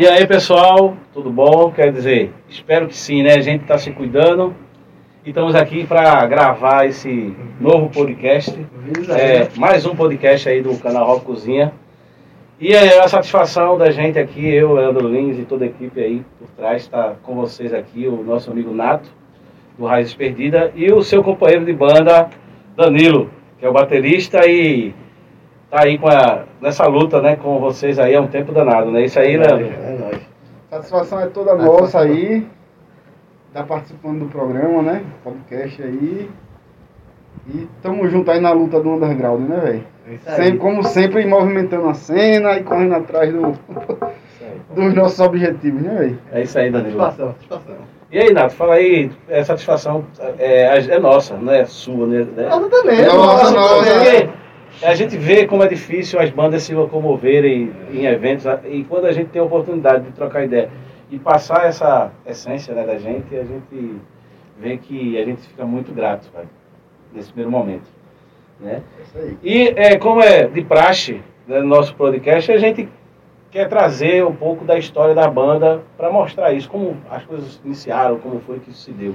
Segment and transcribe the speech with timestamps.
[0.00, 1.72] E aí, pessoal, tudo bom?
[1.72, 3.34] Quer dizer, espero que sim, né?
[3.34, 4.54] A gente está se cuidando
[5.26, 8.56] e estamos aqui para gravar esse novo podcast.
[9.10, 11.72] É, mais um podcast aí do canal Rock Cozinha.
[12.60, 16.24] E é a satisfação da gente aqui, eu, Leandro Lins e toda a equipe aí
[16.38, 19.10] por trás, está com vocês aqui, o nosso amigo Nato,
[19.76, 22.30] do Raízes Perdida, e o seu companheiro de banda,
[22.76, 24.94] Danilo, que é o baterista e
[25.70, 29.04] tá aí com a, nessa luta, né, com vocês aí há um tempo danado, né?
[29.04, 29.66] Isso aí, Leandro?
[30.70, 30.76] É.
[30.76, 32.46] Satisfação é toda nossa aí.
[33.52, 35.04] Tá participando do programa, né?
[35.24, 36.28] Podcast aí.
[37.48, 39.84] E tamo junto aí na luta do underground, né, velho?
[40.06, 40.36] É isso aí.
[40.36, 43.52] Sempre, como sempre, movimentando a cena e correndo atrás do,
[44.74, 46.18] dos nossos objetivos, né, velho?
[46.32, 46.98] É isso aí, Danilo.
[46.98, 47.76] Satisfação, satisfação.
[48.10, 50.04] E aí, Nato, fala aí, é satisfação
[50.38, 52.26] é, é nossa, não é sua, né?
[52.36, 53.04] Nossa também.
[53.06, 53.90] Nossa, nossa.
[53.90, 54.30] também.
[54.82, 59.12] A gente vê como é difícil as bandas se locomoverem em eventos e quando a
[59.12, 60.70] gente tem a oportunidade de trocar ideia
[61.10, 63.96] e passar essa essência né, da gente, a gente
[64.58, 66.46] vê que a gente fica muito grato cara,
[67.12, 67.88] nesse primeiro momento.
[68.60, 68.82] Né?
[69.16, 69.30] É.
[69.42, 72.88] E é, como é de praxe né, no nosso podcast, a gente
[73.50, 78.18] quer trazer um pouco da história da banda para mostrar isso, como as coisas iniciaram,
[78.18, 79.14] como foi que isso se deu.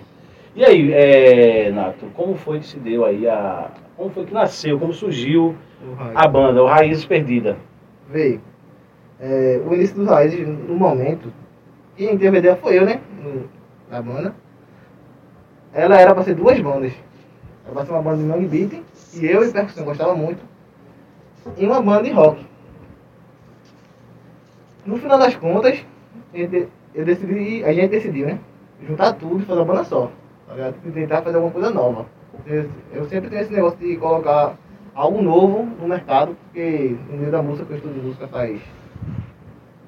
[0.56, 3.72] E aí, é, Nato, como foi que se deu aí a.
[3.96, 5.56] Como foi que nasceu, como surgiu
[6.16, 7.58] a banda, o Raízes Perdida?
[8.10, 8.42] Veio.
[9.20, 11.32] É, o início dos raízes, no momento,
[11.96, 13.00] quem teve a ideia foi eu, né?
[13.22, 13.50] No,
[13.90, 14.36] na banda.
[15.74, 16.92] Ela era pra ser duas bandas.
[17.66, 18.84] Era pra ser uma banda de mangue beat,
[19.14, 20.44] e eu e percussão gostava muito.
[21.58, 22.46] E uma banda de rock.
[24.86, 25.86] No final das contas,
[26.34, 28.40] eu decidi, a gente decidiu, né?
[28.86, 30.12] Juntar tudo e fazer uma banda só.
[30.48, 30.76] Tá ligado?
[30.86, 32.06] E tentar fazer alguma coisa nova.
[32.46, 32.70] Eu,
[33.06, 34.58] sempre tenho esse negócio de colocar
[34.94, 38.62] algo novo no mercado, porque no meio da música, que eu estudo música faz.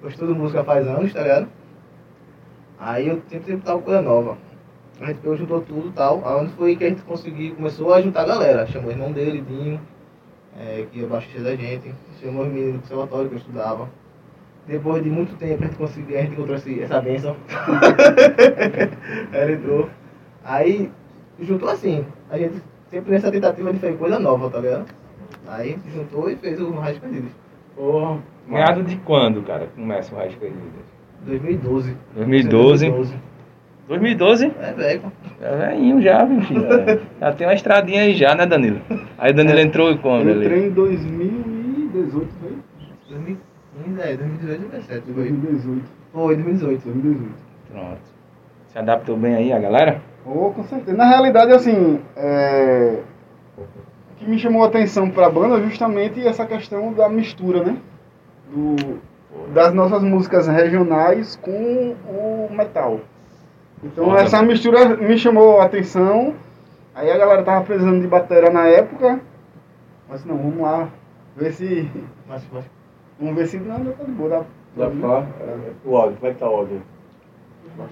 [0.01, 1.47] Eu estudo música faz anos, tá ligado?
[2.79, 4.37] Aí eu sempre sempre tava coisa nova.
[5.01, 6.21] A gente juntou tudo e tal.
[6.25, 8.65] Aonde foi que a gente conseguiu, começou a juntar a galera.
[8.67, 9.79] Chamou o irmão dele, Dinho,
[10.57, 11.93] é, que é baixista da gente.
[12.21, 13.89] Chamou os meninos do conservatório que eu estudava.
[14.67, 17.35] Depois de muito tempo a gente conseguiu, a gente encontrou esse- essa bênção.
[19.31, 19.89] Ela entrou.
[20.43, 20.91] Aí
[21.41, 22.05] juntou assim.
[22.29, 24.85] A gente sempre nessa tentativa de fazer coisa nova, tá ligado?
[25.47, 27.31] Aí a gente juntou e fez o Raiz Perdidos.
[27.75, 30.63] Porra, Meado de quando, cara, começa o Raiz Perdidas?
[31.25, 31.95] 2012.
[32.15, 33.15] 2012.
[33.87, 34.51] 2012?
[34.59, 35.11] É velho.
[35.41, 36.65] É velhinho já, meu filho.
[36.65, 36.99] É.
[37.19, 38.81] Já tem uma estradinha aí já, né, Danilo?
[39.17, 40.45] Aí o Danilo entrou quando Eu ali?
[40.45, 42.53] entrei em 2018, foi?
[43.09, 45.01] 2015, é, 2018, 2017.
[45.05, 45.83] Foi, 2018.
[46.13, 46.83] foi 2018.
[46.83, 47.31] 2018.
[47.71, 47.99] Pronto.
[48.67, 50.01] Se adaptou bem aí a galera?
[50.25, 50.97] Oh, com certeza.
[50.97, 52.99] Na realidade, assim, é...
[53.57, 57.63] o que me chamou a atenção para a banda é justamente essa questão da mistura,
[57.63, 57.77] né?
[58.49, 58.99] Do...
[59.53, 63.01] Das nossas músicas regionais com o metal.
[63.83, 64.21] Então, Foda.
[64.21, 66.33] essa mistura me chamou a atenção.
[66.95, 69.19] Aí a galera tava precisando de bateria na época.
[70.09, 70.89] Mas não, vamos lá.
[71.35, 71.89] Ver se.
[72.27, 72.65] Mas, mas,
[73.19, 73.57] Vamos ver se.
[73.57, 74.29] Não, não tá de boa.
[74.29, 75.27] Dá, Dá pra falar?
[75.85, 76.81] O áudio, como é que tá o áudio?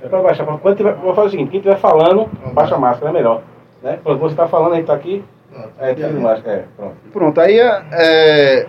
[0.01, 0.45] É pra baixar.
[0.45, 3.41] pra- Quando tiver, vou fazer o seguinte, quem estiver falando, baixa a máscara, é melhor.
[3.81, 3.99] Né?
[4.03, 5.69] Quando você tá falando, a gente tá aqui, pronto.
[5.79, 6.95] é, tira de máscara, é, pronto.
[7.11, 8.67] Pronto, aí é,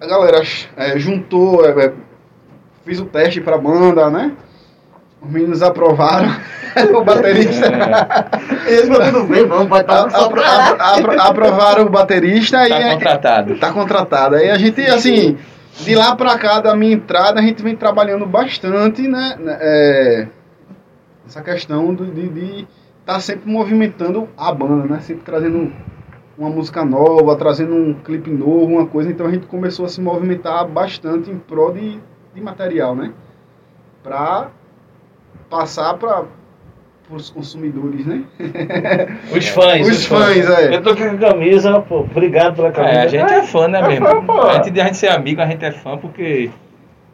[0.00, 0.42] a galera
[0.76, 1.92] é, juntou, é, é,
[2.84, 4.32] fiz o teste pra banda, né?
[5.22, 6.28] Os meninos aprovaram,
[6.94, 7.66] o baterista.
[8.66, 9.78] Eles falou tudo bem, vamos, A-
[10.24, 10.42] apro- apro-
[10.80, 13.56] apro- aprovaram o baterista e Tá contratado.
[13.58, 14.36] tá contratado.
[14.36, 15.38] Aí a gente, assim,
[15.80, 19.36] de lá pra cá, da minha entrada, a gente vem trabalhando bastante, né?
[19.38, 20.26] né, é,
[21.26, 22.66] essa questão de
[23.00, 25.00] estar sempre movimentando a banda, né?
[25.00, 25.72] Sempre trazendo
[26.36, 29.10] uma música nova, trazendo um clipe novo, uma coisa.
[29.10, 31.98] Então a gente começou a se movimentar bastante em prol de,
[32.34, 33.12] de material, né?
[34.02, 34.50] Pra
[35.48, 36.24] passar para
[37.10, 38.24] os consumidores, né?
[39.34, 39.86] Os fãs.
[39.86, 40.74] Os fãs, é.
[40.74, 42.94] Eu tô com a camisa, pô, obrigado pela camisa.
[42.94, 44.06] É, a gente é fã, né, É mesmo?
[44.06, 46.50] fã, de a gente ser amigo, a gente é fã porque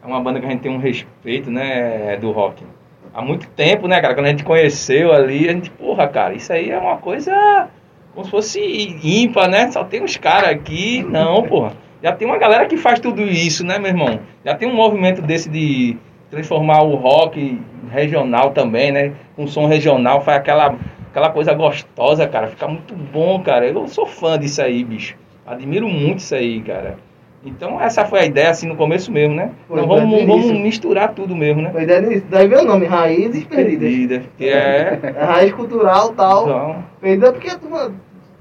[0.03, 2.65] é uma banda que a gente tem um respeito, né, do rock.
[3.13, 4.15] Há muito tempo, né, cara?
[4.15, 7.69] Quando a gente conheceu ali, a gente, porra, cara, isso aí é uma coisa
[8.15, 8.61] como se fosse
[9.03, 9.71] ímpar, né?
[9.71, 11.03] Só tem uns caras aqui.
[11.03, 11.73] Não, porra.
[12.03, 14.21] Já tem uma galera que faz tudo isso, né, meu irmão?
[14.45, 15.97] Já tem um movimento desse de
[16.31, 17.61] transformar o rock
[17.91, 19.13] regional também, né?
[19.37, 20.77] Com som regional, faz aquela,
[21.11, 22.49] aquela coisa gostosa, cara.
[22.49, 23.67] Fica muito bom, cara.
[23.67, 25.17] Eu sou fã disso aí, bicho.
[25.47, 26.97] Admiro muito isso aí, cara.
[27.45, 29.53] Então essa foi a ideia, assim, no começo mesmo, né?
[29.67, 31.71] Foi, Então vamos, vamos misturar tudo mesmo, né?
[31.71, 32.27] Foi ideia nisso.
[32.29, 33.89] Daí veio o nome, Raízes Perdidas.
[33.89, 34.23] Perdida.
[34.37, 35.01] Que é.
[35.03, 36.45] É raiz cultural e tal.
[36.45, 37.93] Então, Perdida porque a turma,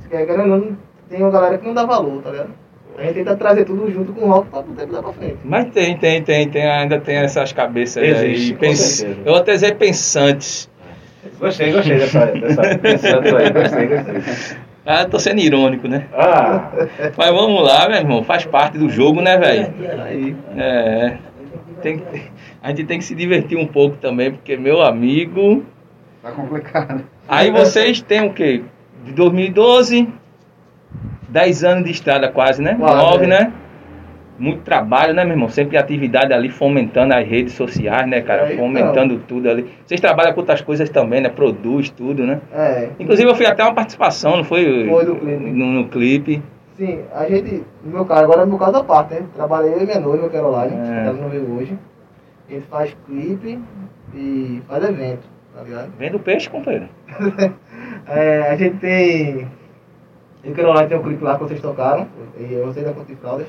[0.10, 0.78] querendo
[1.10, 2.50] tem uma galera que não dá valor, tá ligado?
[2.98, 5.38] A gente tenta trazer tudo junto com o rock pra poder dar pra frente.
[5.46, 8.54] Mas tem, tem, tem, tem, ainda tem essas cabeças Existe, aí.
[8.54, 9.04] com Pens...
[9.04, 10.70] Eu vou até dizer pensantes.
[11.40, 14.58] Gostei, gostei dessa, dessa pensando aí, gostei, gostei.
[14.92, 16.08] Ah, tô sendo irônico, né?
[16.12, 16.72] Ah,
[17.16, 18.24] Mas vamos lá, meu irmão.
[18.24, 19.72] Faz parte do jogo, né, velho?
[20.04, 20.36] Aí.
[20.58, 21.18] É.
[21.80, 22.02] Tem,
[22.60, 25.64] a gente tem que se divertir um pouco também, porque, meu amigo.
[26.24, 27.04] Tá complicado.
[27.28, 28.64] Aí vocês têm o quê?
[29.06, 30.08] De 2012,
[31.30, 32.74] 10 anos de estrada quase, né?
[32.74, 33.28] Quase, 9, é.
[33.28, 33.54] né?
[34.40, 35.50] Muito trabalho, né, meu irmão?
[35.50, 38.44] Sempre atividade ali, fomentando as redes sociais, né, cara?
[38.44, 38.66] É, então.
[38.66, 39.68] fomentando tudo ali.
[39.86, 41.28] Vocês trabalham com outras coisas também, né?
[41.30, 42.40] Produz tudo, né?
[42.54, 42.90] É.
[42.98, 44.88] Inclusive eu fui até uma participação, não foi?
[44.88, 45.52] Foi do clipe.
[45.52, 46.42] No, no clipe.
[46.76, 49.24] Sim, a gente, no meu caso, agora no meu caso à parte, né?
[49.36, 51.08] Trabalhei eu e minha noiva, Caroline, É.
[51.08, 51.78] ela não veio hoje.
[52.48, 53.60] A gente faz clipe
[54.16, 55.92] e faz evento, tá ligado?
[56.00, 56.88] Vendo peixe, companheiro.
[58.08, 59.48] É, a gente tem.
[60.44, 62.08] Eu e Caroline tem um clipe lá que vocês tocaram,
[62.40, 63.48] e eu sei da Conta de Fraldas.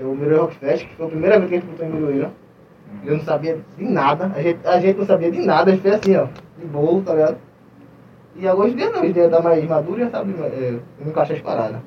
[0.00, 1.90] É o Miroir Rock Fest, que foi a primeira vez que a gente botou em
[1.90, 2.30] Miroíra.
[3.04, 5.82] Eu não sabia de nada, a gente, a gente não sabia de nada, a gente
[5.82, 6.26] fez assim, ó,
[6.58, 7.36] de bolo, tá ligado?
[8.36, 10.34] E agora hoje em dia não, hoje em dia tá mais maduro e já sabe
[10.40, 11.80] é, encaixar as paradas.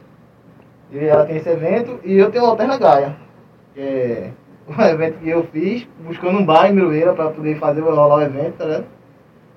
[0.91, 3.15] E ela tem esse evento e eu tenho o Alterna Gaia,
[3.73, 4.31] que é
[4.67, 8.21] um evento que eu fiz, buscando um bar em Miroeira pra poder fazer rolar o
[8.21, 8.85] evento, tá ligado?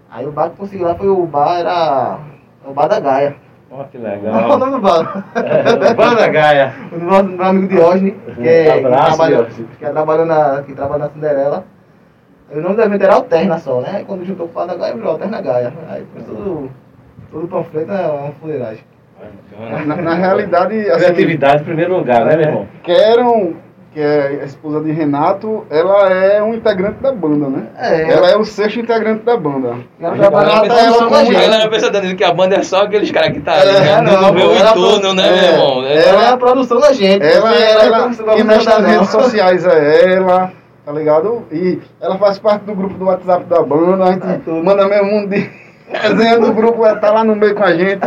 [0.09, 2.21] Aí o bar que consegui lá foi o bar, era
[2.65, 3.37] o Bar da Gaia.
[3.76, 4.59] Ó, que Qual é o legal.
[4.59, 5.25] nome do bar?
[5.35, 6.73] é, Banda Gaia.
[6.93, 9.71] O nosso meu amigo Diógenes, que, é, que, Abraço, trabalhou, Diógenes.
[9.76, 11.65] que trabalhou na, que trabalha na Cinderela.
[12.53, 14.05] O nome do evento era Alterna só, né?
[14.06, 15.73] Quando juntou com o da Gaia, virou Alterna Gaia.
[15.91, 16.71] Aí foi tudo,
[17.32, 18.85] tudo panfleto é uma fuleiragem.
[19.87, 22.69] Na, na realidade, assim, Criatividade em primeiro lugar, né, meu irmão?
[22.85, 23.55] Queram,
[23.94, 27.69] que é a esposa de Renato, ela é um integrante da banda, né?
[27.79, 28.11] É.
[28.12, 29.76] Ela é o sexto integrante da banda.
[30.00, 31.44] Ela trabalha Ela produção da pensa, gente.
[31.44, 34.00] ela pensa Danilo, que a banda é só aqueles caras que tá ali, É, né?
[34.02, 35.85] não, no meu ela- entorno, né, é, meu irmão?
[35.87, 37.25] Ela é a produção da gente.
[37.25, 38.88] Ela, ela, é ela mandar nas não.
[38.91, 40.50] redes sociais é ela,
[40.85, 41.44] tá ligado?
[41.52, 45.19] E ela faz parte do grupo do WhatsApp da banda, a gente É manda mesmo
[45.19, 45.49] um de
[45.88, 48.00] resenha do grupo, ela tá lá no meio com a gente.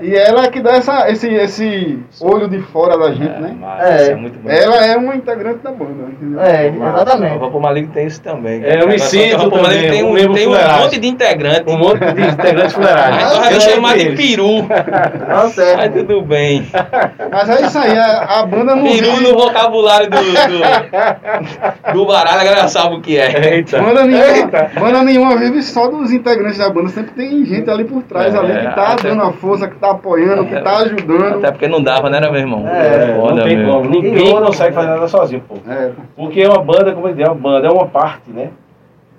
[0.00, 3.54] E ela é que dá essa, esse, esse olho de fora da gente, né?
[3.58, 4.12] Mas É.
[4.12, 4.48] é muito bom.
[4.50, 6.40] Ela é uma integrante da banda, entendeu?
[6.40, 7.38] É, O exatamente.
[7.38, 8.62] Vapor Maligno tem isso também.
[8.64, 11.72] É, eu me sinto O Vapor Maligno tem um um, tem um monte de integrantes.
[11.74, 13.30] Um monte de integrantes Aí fuleiragens.
[13.32, 14.52] tu vai me Eu chamar de peru.
[15.28, 15.92] Não, Aí certo.
[15.98, 16.66] tudo bem.
[17.30, 22.06] Mas é isso aí, a, a banda não Peru vive, no vocabulário do, do, do
[22.06, 23.54] baralho, a galera sabe o que é.
[23.56, 23.80] Eita.
[23.80, 24.50] banda, nenhuma,
[24.80, 28.38] banda nenhuma vive só dos integrantes da banda, sempre tem gente ali por trás, É,
[28.38, 31.38] ali que tá dando a força, que tá apoiando, que tá ajudando.
[31.38, 32.66] Até porque não dava, né, meu irmão?
[32.68, 33.72] É, É, Foda não tem mesmo.
[33.72, 33.90] como.
[33.90, 35.54] Ninguém consegue fazer nada sozinho, pô.
[35.70, 38.50] É, Porque é uma banda, como eu disse, é uma banda, é uma parte, né?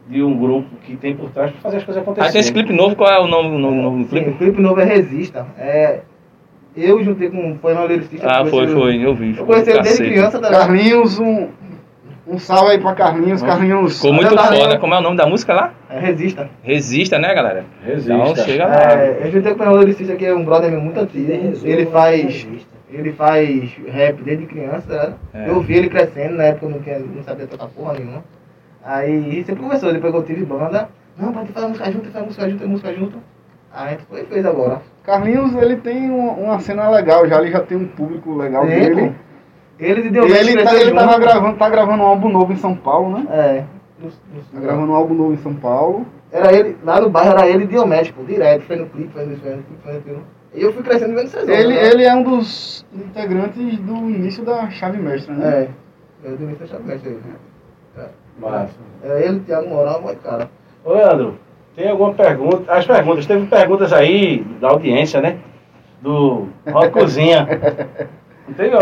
[0.10, 2.40] De um grupo que tem por trás pra fazer as coisas Aí tem acontecerem.
[2.42, 4.30] esse clipe novo, qual é o nome, do Sim, clipe?
[4.30, 5.46] o clipe novo é Resista.
[5.60, 6.00] É,
[6.78, 8.26] eu juntei com o Poema Lyricista.
[8.30, 9.36] Ah, foi, foi, eu vi.
[9.38, 10.50] Eu conheci ele desde criança, tá?
[10.50, 11.50] Carlinhos, um,
[12.28, 13.96] um salve aí pra Carlinhos, Carlinhos.
[13.96, 14.78] Ficou muito foda.
[14.78, 15.74] Como é o nome da música lá?
[15.90, 16.50] É Resista.
[16.62, 17.66] Resista, né, galera?
[17.84, 18.14] Resista.
[18.14, 18.92] Então chega lá.
[18.94, 21.32] É, eu juntei com o Lyricista, que é um brother meu muito antigo.
[21.64, 22.48] Ele faz,
[22.92, 25.16] ele faz rap desde criança, ligado?
[25.34, 25.50] É.
[25.50, 28.24] Eu vi ele crescendo, na época eu não, tinha, não sabia tocar porra nenhuma.
[28.84, 30.90] Aí sempre conversou, depois que eu tive banda.
[31.18, 33.18] Não, pode fazer música junto, faz música junto, música junto.
[33.74, 34.82] Aí a gente foi e fez agora.
[35.04, 38.80] Carlinhos, ele tem uma, uma cena legal, já ele já tem um público legal Tem,
[38.80, 39.10] dele.
[39.10, 39.27] pô.
[39.80, 42.58] Eles e E deu ele, tá, ele tava gravando, tá gravando um álbum novo em
[42.58, 43.28] São Paulo, né?
[43.30, 43.64] É.
[44.02, 44.08] Tá
[44.54, 46.06] no- gravando um álbum novo em São Paulo.
[46.32, 49.26] Era ele, lá no bairro era ele e Diomedes, pô, direto, foi no clipe, foi
[49.26, 50.22] no clipe, foi no clipe.
[50.54, 51.48] E eu fui crescendo vendo vocês.
[51.48, 55.68] Ele, ele é um dos integrantes do início da chave mestra, né?
[56.24, 56.28] É.
[56.28, 57.10] Eu dei muita chave mestre
[57.98, 58.06] aí.
[58.40, 58.74] Massa.
[59.04, 60.50] É ele, Thiago Moral, muito cara.
[60.84, 61.36] Ô, Leandro,
[61.76, 62.72] tem alguma pergunta?
[62.72, 65.38] As perguntas, teve perguntas aí da audiência, né?
[66.02, 67.48] Do Roda Cozinha.
[68.56, 68.76] Teve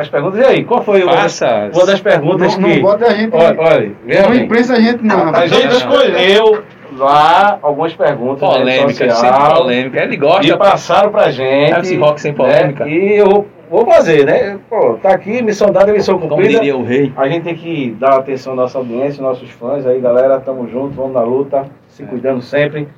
[0.00, 0.40] as perguntas?
[0.40, 2.74] E aí, qual foi uma das, uma das perguntas Não, que.
[2.76, 3.34] não bota a gente.
[3.34, 5.34] Olha, olha, não imprensa a gente, não.
[5.34, 6.62] A gente escolheu
[6.96, 8.48] lá algumas perguntas.
[8.48, 10.02] Polêmica, sempre social, polêmica.
[10.02, 10.46] Ele gosta.
[10.46, 11.80] E passaram pra gente.
[11.80, 12.84] Esse rock sem polêmica.
[12.84, 12.90] né?
[12.90, 14.58] E eu vou, fazer, né?
[14.68, 16.54] Pô, tá aqui, missão dada, missão Como cumprida.
[16.60, 17.12] diria o rei.
[17.16, 20.40] A gente tem que dar atenção à nossa audiência, nossos fãs aí, galera.
[20.40, 22.88] Tamo junto, vamos na luta, se cuidando sempre.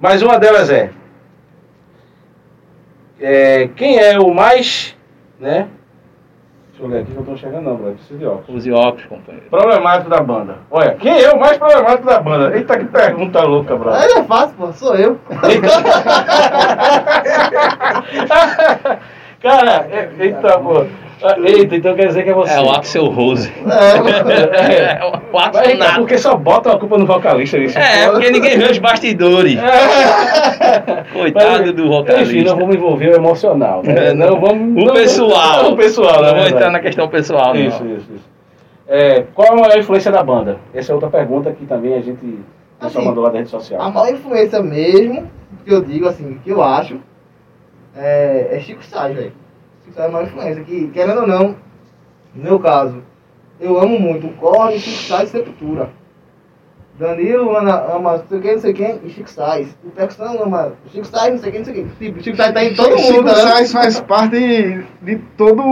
[0.00, 0.90] Mas uma delas é,
[3.20, 4.96] é, quem é o mais,
[5.40, 5.68] né?
[6.70, 7.94] Deixa eu ver aqui que eu tô chegando não, brother.
[7.94, 8.48] Preciso de óculos.
[8.62, 9.46] Use óculos, companheiro.
[9.50, 10.58] Problemático da banda.
[10.70, 12.56] Olha, quem é o mais problemático da banda?
[12.56, 14.00] Eita, que pergunta louca, brother.
[14.00, 15.18] Aí é fácil, pô, sou eu.
[19.42, 20.84] Cara, é- eita, pô.
[21.44, 22.52] Eita, então quer dizer que é você.
[22.52, 23.52] É o Axel Rose.
[23.66, 24.98] É.
[24.98, 25.94] É o Mas, Axel Nato.
[26.00, 27.76] porque só bota a culpa no vocalista isso.
[27.76, 29.58] É, porque ninguém vê os bastidores.
[31.12, 32.50] Coitado do Enfim, vocalista.
[32.50, 34.08] não vamos envolver o emocional, né?
[34.10, 34.40] É, não.
[34.40, 34.82] vamos...
[34.82, 35.62] O não- pessoal.
[35.64, 36.38] não, O pessoal, Não né?
[36.40, 37.60] vou entrar na questão pessoal, não.
[37.60, 38.28] Isso, isso, isso.
[38.86, 40.58] É, qual é a influência da banda?
[40.72, 42.38] Essa é outra pergunta que também a gente
[42.80, 43.80] Assim, mandou lá da rede social.
[43.82, 45.28] A maior influência mesmo,
[45.64, 46.98] que eu digo assim, que eu acho,
[47.96, 49.32] é, é Chico Sainz, velho.
[49.84, 51.56] Chico Sainz é a maior influência, que querendo ou não,
[52.34, 53.02] no meu caso,
[53.60, 55.90] eu amo muito o Corne, Chico Sainz e Sepultura.
[56.98, 59.68] Danilo ama, ama não sei quem, não sei quem, e Chico Sainz.
[59.84, 61.86] O Texano ama Chico Sainz, não sei quem, não sei quem.
[61.98, 63.34] Tipo, Chico Sainz tá em todo Chico mundo, né?
[63.34, 65.62] Sainz faz parte de todo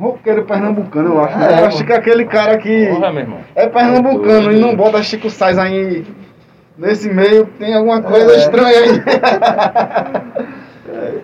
[0.00, 1.38] roqueiro pernambucano, eu acho.
[1.38, 1.54] né?
[1.54, 3.38] É, eu acho que é aquele cara que Porra, meu irmão.
[3.54, 6.04] é pernambucano e não bota Chico Sainz aí
[6.76, 8.36] nesse meio, tem alguma coisa É.
[8.38, 10.34] estranha aí.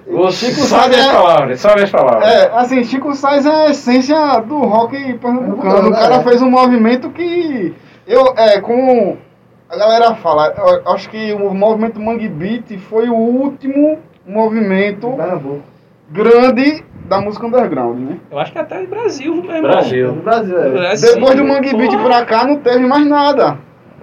[0.06, 2.28] O Chico sabe Sainz as é- palavras, sabe as palavras.
[2.28, 5.88] É, assim, Chico Sainz é a essência do rock pernambucano.
[5.88, 6.22] O cara É.
[6.22, 7.72] fez um movimento que
[8.06, 9.16] eu, é, como
[9.70, 10.52] a galera fala,
[10.84, 15.16] eu acho que o movimento Mangue Beat foi o último movimento
[16.10, 18.18] grande da música underground, né?
[18.30, 19.62] Eu acho que até no Brasil, meu irmão.
[19.62, 20.12] Brasil.
[20.14, 20.70] Brasil, é.
[20.70, 23.58] Brasil, Depois do Mangue Beat pra cá não teve mais nada.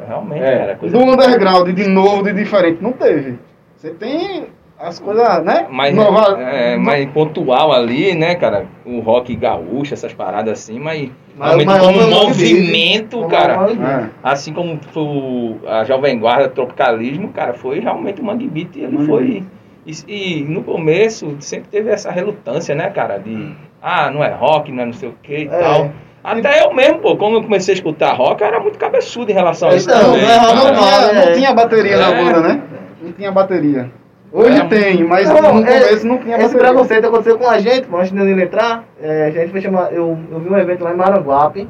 [0.08, 0.58] Realmente, É.
[0.58, 0.76] cara.
[0.76, 3.38] Coisa Do underground, de novo, de diferente, não teve.
[3.76, 4.48] Você tem
[4.80, 5.66] as coisas, né?
[5.70, 8.66] mais, Nova- é, mais pontual ali, né, cara?
[8.86, 13.68] O rock gaúcho, essas paradas assim, mas, Mas como Mangue movimento, cara.
[13.72, 14.10] É.
[14.24, 18.98] Assim como foi o- a Jovem Guarda Tropicalismo, cara, foi realmente o Mangue Beat, ele
[18.98, 19.44] Mangue foi.
[19.86, 23.18] E, e no começo sempre teve essa relutância, né, cara?
[23.18, 25.60] De ah, não é rock, não é não sei o que e É.
[25.60, 25.92] tal.
[26.24, 29.34] Até eu mesmo, pô, quando eu comecei a escutar rock, eu era muito cabeçudo em
[29.34, 30.22] relação a isso Então, também.
[30.24, 30.40] não é.
[30.40, 31.32] Não tinha, não é.
[31.34, 32.24] tinha bateria na É.
[32.24, 32.62] banda, né?
[33.02, 33.90] Não tinha bateria.
[34.32, 34.66] Hoje É.
[34.68, 38.12] tem, mas Não, no é- começo não tinha Esse preconceito aconteceu com a gente, antes
[38.12, 38.84] de ele entrar.
[39.02, 39.92] é, a gente foi chamar.
[39.94, 41.68] Eu, eu vi um evento lá em Maranguape.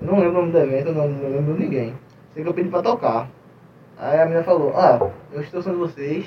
[0.00, 1.94] Eu não lembro o nome do evento, eu não, não lembro de ninguém.
[2.32, 3.28] Sei que eu pedi pra tocar.
[3.98, 4.98] Aí a menina falou: Ah,
[5.32, 6.24] eu estou sendo vocês.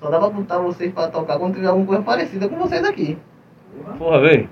[0.00, 3.18] Só dá pra botar vocês pra tocar quando tiver alguma coisa parecida com vocês aqui.
[3.98, 4.46] Porra, vê.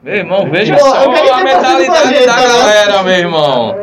[0.00, 2.46] Meu irmão, veja Pô, só eu a mentalidade da né?
[2.46, 3.74] galera, meu irmão.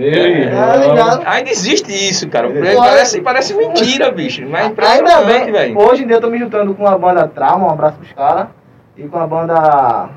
[0.00, 1.32] Meu Tá?
[1.32, 2.48] Ainda existe isso, cara.
[2.48, 2.74] É.
[2.74, 4.46] Parece, parece mentira, bicho.
[4.48, 5.78] Mas é Ainda bem, velho.
[5.78, 8.48] hoje em dia eu tô me juntando com a banda Trauma, um abraço pros caras.
[8.96, 10.10] E com a banda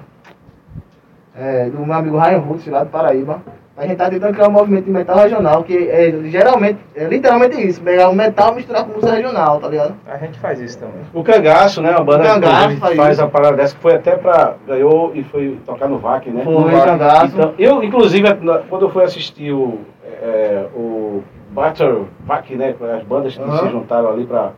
[1.35, 3.41] é, do meu amigo Ryan Roots, lá do Paraíba.
[3.75, 7.59] A gente tá tentando criar um movimento de metal regional, que é geralmente, é literalmente
[7.59, 9.95] isso, pegar o metal e misturar com música regional, tá ligado?
[10.05, 11.01] A gente faz isso também.
[11.11, 11.91] O Cangaço, né?
[11.91, 14.53] A banda O Cangaço faz faz, a parada dessa, que foi até pra.
[14.67, 16.43] ganhou e foi tocar no VAC, né?
[16.43, 16.85] Foi, No VAC.
[16.85, 17.25] Cangaço.
[17.35, 19.79] Então, eu, inclusive, na- quando eu fui assistir o,
[20.21, 22.75] é, o Battle VAC, né?
[22.77, 23.57] com As bandas que Aham.
[23.57, 24.51] se juntaram ali pra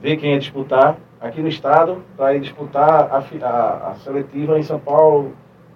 [0.00, 4.62] ver quem ia disputar aqui no estado, pra ir disputar a, a- a seletiva em
[4.62, 5.32] São Paulo,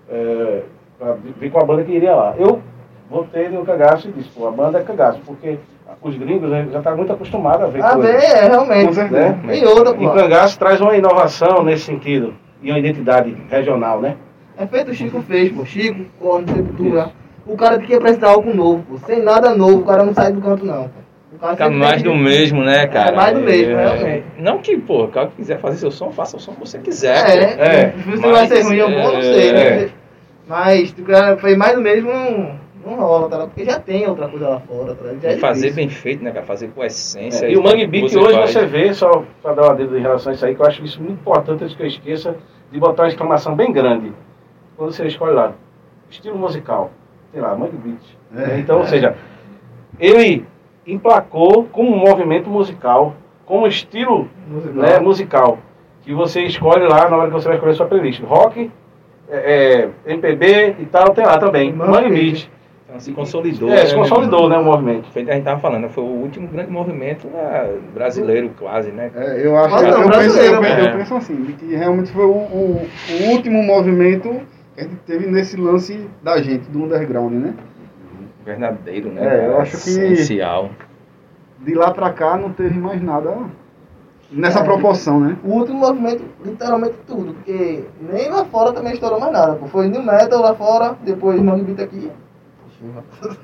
[0.09, 0.63] é,
[1.01, 2.35] pra ver com a banda que iria lá.
[2.39, 2.61] Eu
[3.11, 5.59] voltei no Cangaço e disse, pô, a banda é Cangaço, porque
[6.03, 8.99] os gringos né, já estão muito acostumados a ver A coisa, ver, é, realmente.
[9.11, 9.39] né?
[9.55, 10.11] E outra, E pô.
[10.11, 14.17] Cangaço traz uma inovação nesse sentido e uma identidade regional, né?
[14.59, 15.65] É feito o Chico fez, pô.
[15.65, 17.11] Chico, corno, sepultura.
[17.47, 18.99] O cara tem que apresentar algo novo, pô.
[19.07, 21.07] Sem nada novo, o cara não sai do canto, não, pô.
[21.33, 23.15] Fica sempre mais tem do que- mesmo, né, cara?
[23.15, 24.25] mais do mesmo, realmente.
[24.39, 26.79] Não que, pô, o cara que quiser fazer seu som, faça o som que você
[26.79, 27.17] quiser.
[27.19, 27.63] É, pô.
[27.63, 29.53] É, se você vai ser ruim ou bom, não sei, é.
[29.53, 29.89] né?
[30.49, 32.11] Mas se o cara foi mais do mesmo,
[32.91, 33.39] não, rola, tá?
[33.47, 35.15] Porque já tem outra coisa lá fora, tá?
[35.21, 36.47] Já é fazer bem feito, né, cara?
[36.47, 37.47] Fazer com essência.
[37.47, 38.53] É, e o Mangue Beat que hoje faz.
[38.53, 40.85] você vê, só para dar uma dedo em relação a isso aí, que eu acho
[40.85, 42.37] isso muito importante antes que eu esqueça,
[42.71, 44.13] de botar uma exclamação bem grande.
[44.77, 45.53] Quando você escolhe lá,
[46.11, 46.91] estilo musical,
[47.33, 48.17] sei lá, Mangue Beat.
[48.37, 48.59] É.
[48.59, 49.17] então, ou seja,
[49.99, 50.45] ele
[50.87, 53.15] emplacou como um movimento musical,
[53.45, 54.83] como estilo Musical.
[54.83, 55.59] né, musical,
[56.03, 58.23] que você escolhe lá na hora que você vai escolher sua playlist.
[58.23, 58.71] Rock,
[59.29, 61.73] é, é, MPB e tal, tem lá também.
[61.73, 62.51] Mangue Mangue Beat.
[62.99, 63.71] Se consolidou.
[63.71, 65.09] É, se né, consolidou, né, o movimento.
[65.13, 69.11] Foi, a gente tava falando, né, foi o último grande movimento né, brasileiro, quase, né?
[69.15, 70.89] É, eu acho Mas eu, penso, eu, brasileiro, penso, né?
[70.93, 74.29] eu penso assim, que realmente foi o, o- o último movimento
[74.75, 77.55] que a gente teve nesse lance da gente, do underground, né?
[78.45, 79.23] Verdadeiro, né?
[79.45, 80.71] É, eu acho que- Essencial.
[81.61, 83.35] De lá pra cá não teve mais nada
[84.31, 84.63] nessa É.
[84.63, 85.37] proporção, né?
[85.43, 89.67] O último movimento, literalmente tudo, porque nem lá fora também estourou mais nada, pô.
[89.67, 92.11] Foi New Metal lá fora, depois Mangue Beat aqui.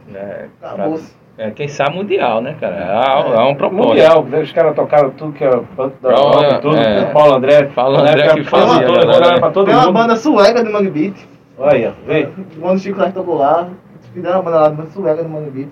[0.08, 0.96] Né, pra-
[1.38, 2.76] é, quem sabe mundial, né, cara?
[2.76, 3.88] É, é um propósito.
[3.88, 7.04] Mundial, né, os caras tocaram tudo que é banco da Paulo, Europa, tudo, é.
[7.06, 7.62] Paulo André.
[7.74, 9.16] Paulo André que fazia, galera.
[9.16, 11.14] olhava pra todo Tem uma banda sueca do Mangue Beat.
[11.58, 12.28] Olha, vê.
[12.60, 13.68] Quando o Chico Sainz tocou lá,
[14.12, 15.68] fizeram uma banda lá, banda sueca do Mangue Beat.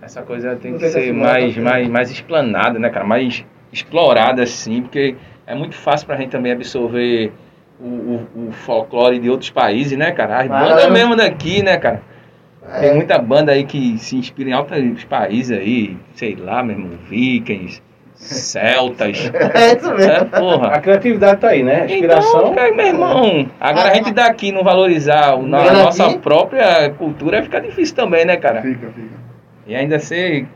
[0.00, 1.62] Essa coisa tem que ser mais, né?
[1.62, 3.04] mais, mais explanada, né, cara?
[3.04, 5.16] Mais explorada, assim, porque
[5.46, 7.32] é muito fácil pra gente também absorver
[7.80, 10.40] o, o, o folclore de outros países, né, cara?
[10.42, 12.00] As bandas mesmo daqui, né, cara?
[12.80, 16.76] Tem É, muita banda aí que se inspira em outros países aí, sei lá, meu
[16.76, 17.80] irmão, vikings,
[18.14, 19.30] celtas.
[19.54, 20.26] é isso É, mesmo.
[20.26, 20.68] porra.
[20.68, 21.82] A criatividade tá aí, né?
[21.82, 22.40] A inspiração.
[22.40, 26.18] Então, cara, meu irmão, agora a gente daqui não valorizar o- na Agora nossa aqui-
[26.18, 28.60] própria cultura fica difícil também, né, cara?
[28.62, 29.18] Fica, fica.
[29.66, 30.46] E ainda ser.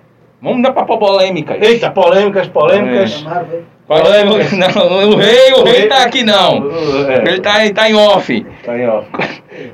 [0.41, 1.57] Vamos dar pra polêmica.
[1.61, 3.11] Eita, polêmicas, polêmicas.
[3.13, 3.65] Chamaram, velho.
[3.87, 4.57] Polêmica.
[4.57, 6.69] Não, o rei, o rei tá aqui não.
[7.09, 8.45] É, Ele tá, tá em off.
[8.65, 9.03] Tá aí, ó.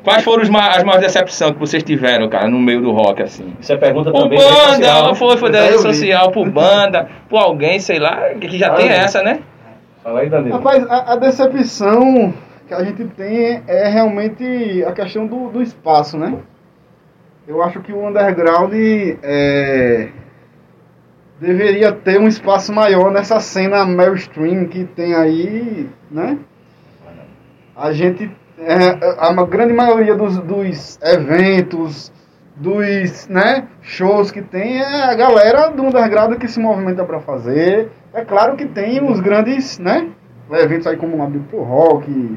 [0.02, 3.23] Quais foram os ma- as maiores decepções que vocês tiveram, cara, no meio do rock,
[3.23, 3.52] assim?
[3.61, 4.38] Isso é pergunta Por também.
[4.40, 5.14] social, banda, né?
[5.14, 8.87] foi, foi da rede social, por banda, por alguém, sei lá, que já Ah, tem
[8.87, 8.99] eu vi.
[8.99, 9.40] essa, né?
[10.02, 10.57] Fala aí, Danilo.
[10.57, 12.33] Rapaz, a, a decepção
[12.66, 16.35] que a gente tem é realmente a questão do, do espaço, né?
[17.47, 18.73] Eu acho que o underground
[19.23, 20.09] é,
[21.40, 26.38] deveria ter um espaço maior nessa cena mainstream que tem aí, né?
[27.76, 28.30] A gente, é,
[29.19, 32.12] a ma- grande maioria dos, dos eventos,
[32.57, 37.88] dos né, shows que tem, é a galera do underground que se movimenta para fazer.
[38.12, 40.09] É claro que tem os grandes, né?
[40.50, 42.37] Eventos aí como o Abril pro Rock,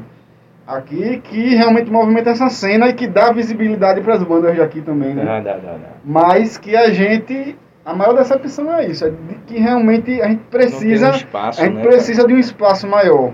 [0.66, 5.14] aqui, que realmente movimenta essa cena e que dá visibilidade para as bandas daqui também,
[5.14, 5.24] né?
[5.24, 5.88] Dá, dá, dá, dá.
[6.04, 7.56] Mas que a gente.
[7.84, 11.08] A maior decepção é isso, é de que realmente a gente precisa.
[11.10, 13.32] Um espaço, a gente né, precisa de um espaço maior.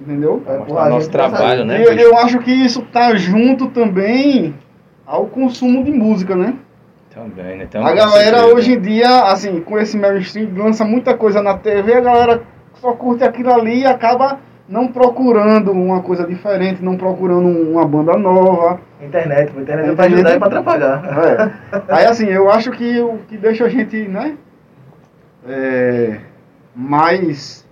[0.00, 0.42] Entendeu?
[0.46, 1.82] É, a nosso passa- trabalho, né?
[1.82, 4.54] eu, eu acho que isso tá junto também
[5.06, 6.54] ao consumo de música, né?
[7.14, 7.64] Também, né?
[7.64, 8.54] Então, a galera certeza.
[8.54, 12.42] hoje em dia, assim, com esse mainstream, lança muita coisa na TV, a galera
[12.74, 14.38] só curte aquilo ali e acaba
[14.68, 18.80] não procurando uma coisa diferente, não procurando uma banda nova.
[19.00, 19.96] Internet, pô, internet é Internet.
[19.96, 21.52] pra ajudar e pra atrapalhar.
[21.88, 21.94] É.
[21.94, 24.36] Aí assim, eu acho que o que deixa a gente, né?
[25.48, 26.18] é,
[26.74, 27.65] mais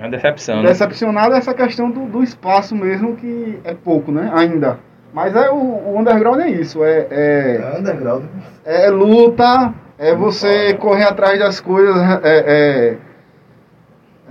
[0.00, 0.68] É uma decepção, né?
[0.68, 4.30] decepcionado é essa questão do, do espaço mesmo, que é pouco, né?
[4.34, 4.78] Ainda.
[5.12, 8.24] Mas é o, o underground é isso, é, é, É underground.
[8.64, 12.96] é luta, é você correr atrás das coisas, é, é,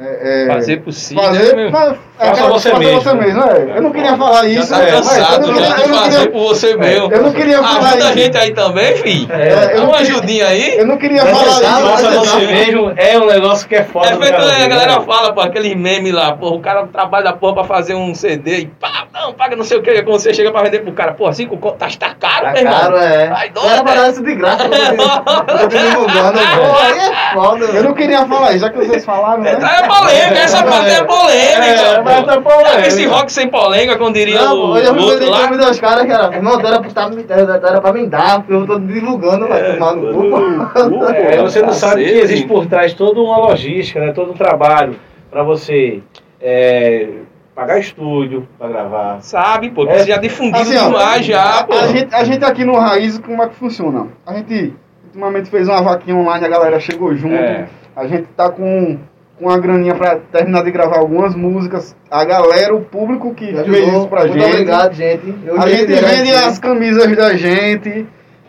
[0.02, 1.72] é, é, Fazer por si, né, fazer, meu?
[1.72, 3.02] fa- é, Faça você fazer mesmo.
[3.02, 3.44] você mesmo.
[3.44, 3.78] é.
[3.78, 5.98] Eu não queria falar Já isso, tá é, cansado eu não já queria, eu não
[6.00, 7.12] fazer queria, por você mesmo.
[7.14, 8.18] eu não queria falar Ajuda a isso.
[8.20, 9.28] gente aí também, filho.
[9.34, 10.78] É, eu Dá uma ajudinha aí.
[10.78, 11.64] eu não queria falar isso.
[11.64, 14.08] Faça você mesmo é um negócio que é foda.
[14.10, 15.06] É feito, né, a ver, galera né?
[15.06, 18.58] fala, pô, aqueles memes lá, pô, o cara trabalha da porra pra fazer um CD
[18.60, 21.14] e pá, não, paga não sei o que, quando você chega pra vender pro cara,
[21.14, 22.80] pô, cinco conto, tá, tá caro, Tá meu irmão.
[22.80, 23.28] caro, é.
[23.30, 23.96] Vai era doido, pra é.
[23.96, 24.70] dar isso de graça, eu
[25.48, 26.40] tô eu tô divulgando.
[26.40, 29.56] Pô, aí é foda, Eu não queria falar isso, já que vocês falaram, né?
[29.90, 31.66] É polêmica, essa parte é polêmica.
[31.66, 35.04] É, mas tá esse rock sem polêmica, como diria Não, o, eu já o fui
[35.04, 35.42] outro lá?
[35.42, 36.36] câmbio dos caras que era.
[36.36, 40.14] Irmão, era, pra era, era pra me dar, porque eu tô divulgando, vai tomar no
[40.14, 41.06] cu.
[41.14, 44.12] É, você não sabe que existe por trás toda uma logística, né?
[44.12, 44.96] todo um trabalho
[45.30, 46.02] para você
[46.42, 47.08] é,
[47.56, 49.22] pagar estúdio para gravar.
[49.22, 50.00] Sabe, pô, que É.
[50.00, 51.74] você já difundido Assim, ó, demais já, a, pô.
[51.74, 54.08] a gente, a gente aqui no Raiz, como é que funciona?
[54.26, 54.74] A gente
[55.06, 57.36] ultimamente fez uma vaquinha online, a galera chegou junto.
[57.36, 57.68] É.
[57.96, 58.98] A gente tá com,
[59.40, 61.96] com uma graninha pra terminar de gravar algumas músicas.
[62.12, 64.00] A galera, o público que Me fez ajudou.
[64.00, 64.52] isso pra Muito gente.
[64.52, 65.36] obrigado, gente.
[65.46, 68.06] Eu A gente vende as camisas da gente,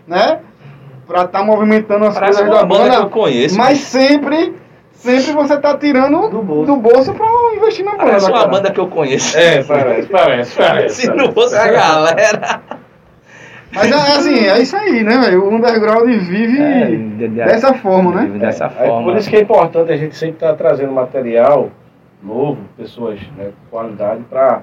[0.06, 0.40] né?
[1.06, 3.10] Pra tá movimentando as Parece coisas uma da banda que eu banda.
[3.10, 3.56] conheço.
[3.58, 4.54] Mas sempre,
[4.92, 6.66] sempre você tá tirando Do bolso.
[6.66, 7.26] do bolso pra
[7.56, 8.04] investir na banda.
[8.04, 8.48] Parece uma cara.
[8.48, 9.36] banda que eu conheço.
[9.38, 10.94] É, parece, parece, parece.
[11.02, 12.60] Se não fosse a galera.
[13.72, 15.44] Mas é assim, é isso aí, né, velho?
[15.44, 18.38] O underground vive É, de- de- dessa forma, né?
[18.38, 19.04] Dessa É, forma.
[19.04, 21.68] por isso que é importante a gente sempre estar trazendo material
[22.22, 24.62] novo, pessoas né, com qualidade, para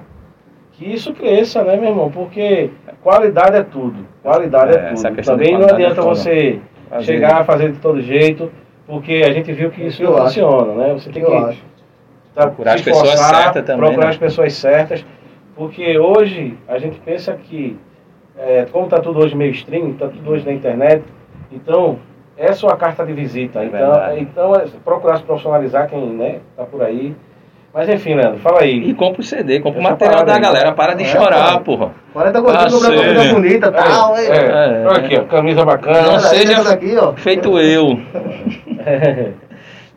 [0.72, 2.10] que isso cresça, né, meu irmão?
[2.10, 2.70] Porque
[3.02, 4.06] qualidade é tudo.
[4.22, 5.22] Qualidade é, É, tudo.
[5.24, 7.04] Também não adianta é você Fazer.
[7.04, 8.50] chegar a fazer de todo jeito,
[8.86, 10.26] porque a gente viu que isso Eu não acho.
[10.40, 10.92] funciona, né?
[10.94, 11.62] Você tem Eu que acho.
[12.34, 14.10] tá, Procurar as pessoas certas também, Procurar né?
[14.10, 15.04] as pessoas certas,
[15.56, 17.76] porque hoje a gente pensa que,
[18.38, 21.02] é, como está tudo hoje meio stream, está tudo hoje na internet,
[21.52, 21.98] então
[22.36, 23.60] é sua carta de visita.
[23.60, 24.20] É então, verdade.
[24.20, 27.14] então é procurar se profissionalizar quem né, tá por aí.
[27.74, 28.88] Mas enfim, Leandro, fala aí.
[28.88, 30.40] E compra o CD, compra o material da aí.
[30.40, 30.72] galera.
[30.72, 31.76] Para de É, chorar, pô.
[31.76, 31.92] porra.
[32.14, 34.16] 40 continhos Ah, comprar uma coisa bonita e tal.
[34.16, 34.82] é, é.
[34.82, 34.86] É.
[34.86, 36.02] Olha aqui, ó, camisa bacana.
[36.02, 37.12] Não Olha, seja daqui, ó.
[37.12, 37.98] Feito eu.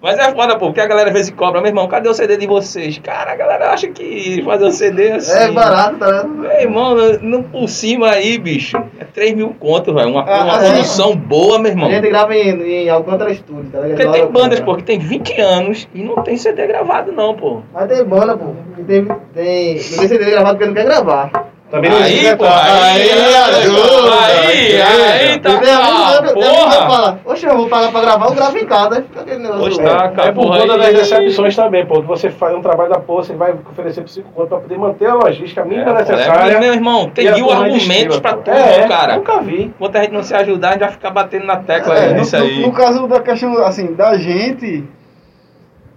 [0.02, 2.36] Mas é foda, pô, porque a galera às vezes cobra, meu irmão, cadê o CD
[2.36, 2.98] de vocês?
[2.98, 5.38] Cara, a galera acha que fazer um CD assim.
[5.38, 6.30] É barato, tá vendo?
[6.40, 10.10] Meu irmão, no- por cima aí, bicho, é 3 mil conto, velho.
[10.10, 11.88] Uma, Ah, uma assim, produção boa, meu irmão.
[11.88, 12.50] A gente grava em,
[12.86, 13.98] em Alcântara Studio, tá ligado?
[14.02, 14.66] Porque tem bandas, pô.
[14.72, 17.62] pô, que tem 20 anos e não tem CD gravado, não, pô.
[17.72, 18.54] Mas tem banda, pô.
[18.76, 21.51] que Tem, tem, não tem CD gravado porque não quer gravar.
[21.72, 23.02] Também não Aí, existe pô, detalhe.
[23.02, 23.12] aí,
[23.56, 26.72] ajuda, aí, aí, tá, tá, que porra.
[26.90, 28.96] fala, Oxe, eu vou pagar pra gravar, eu gravo em casa.
[28.98, 29.62] Aí fica aquele negócio.
[29.62, 29.84] Pois É.
[29.84, 32.02] tá, É cara, por porra, conta das recepções também, pô.
[32.02, 35.06] Você faz um trabalho da porra, você vai oferecer por 5 conto pra poder manter
[35.08, 36.54] a logística mínima É, necessária.
[36.56, 39.16] é, meu irmão, tem mil argumentos pra tudo, é, cara.
[39.16, 39.64] Nunca vi.
[39.64, 42.10] Enquanto a gente não se ajudar, a gente vai ficar batendo na tecla É, aí
[42.10, 42.60] no, nisso no- aí.
[42.62, 44.84] no caso da questão, assim, da gente,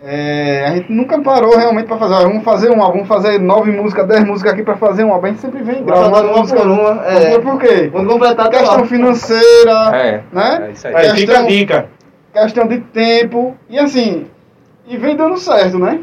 [0.06, 3.70] é, a gente nunca parou realmente pra fazer, vamos fazer um álbum, vamos fazer nove
[3.72, 5.26] músicas, dez músicas aqui pra fazer um álbum.
[5.26, 7.38] A gente sempre vem uma música por uma, é.
[7.38, 7.88] Por quê?
[7.90, 8.86] Quando completar, tá Questão lá.
[8.86, 10.66] financeira, É, né?
[10.68, 10.94] é isso aí.
[11.14, 11.86] Questão- dica.
[12.32, 14.26] questão de tempo, e assim,
[14.86, 16.00] e vem dando certo, né?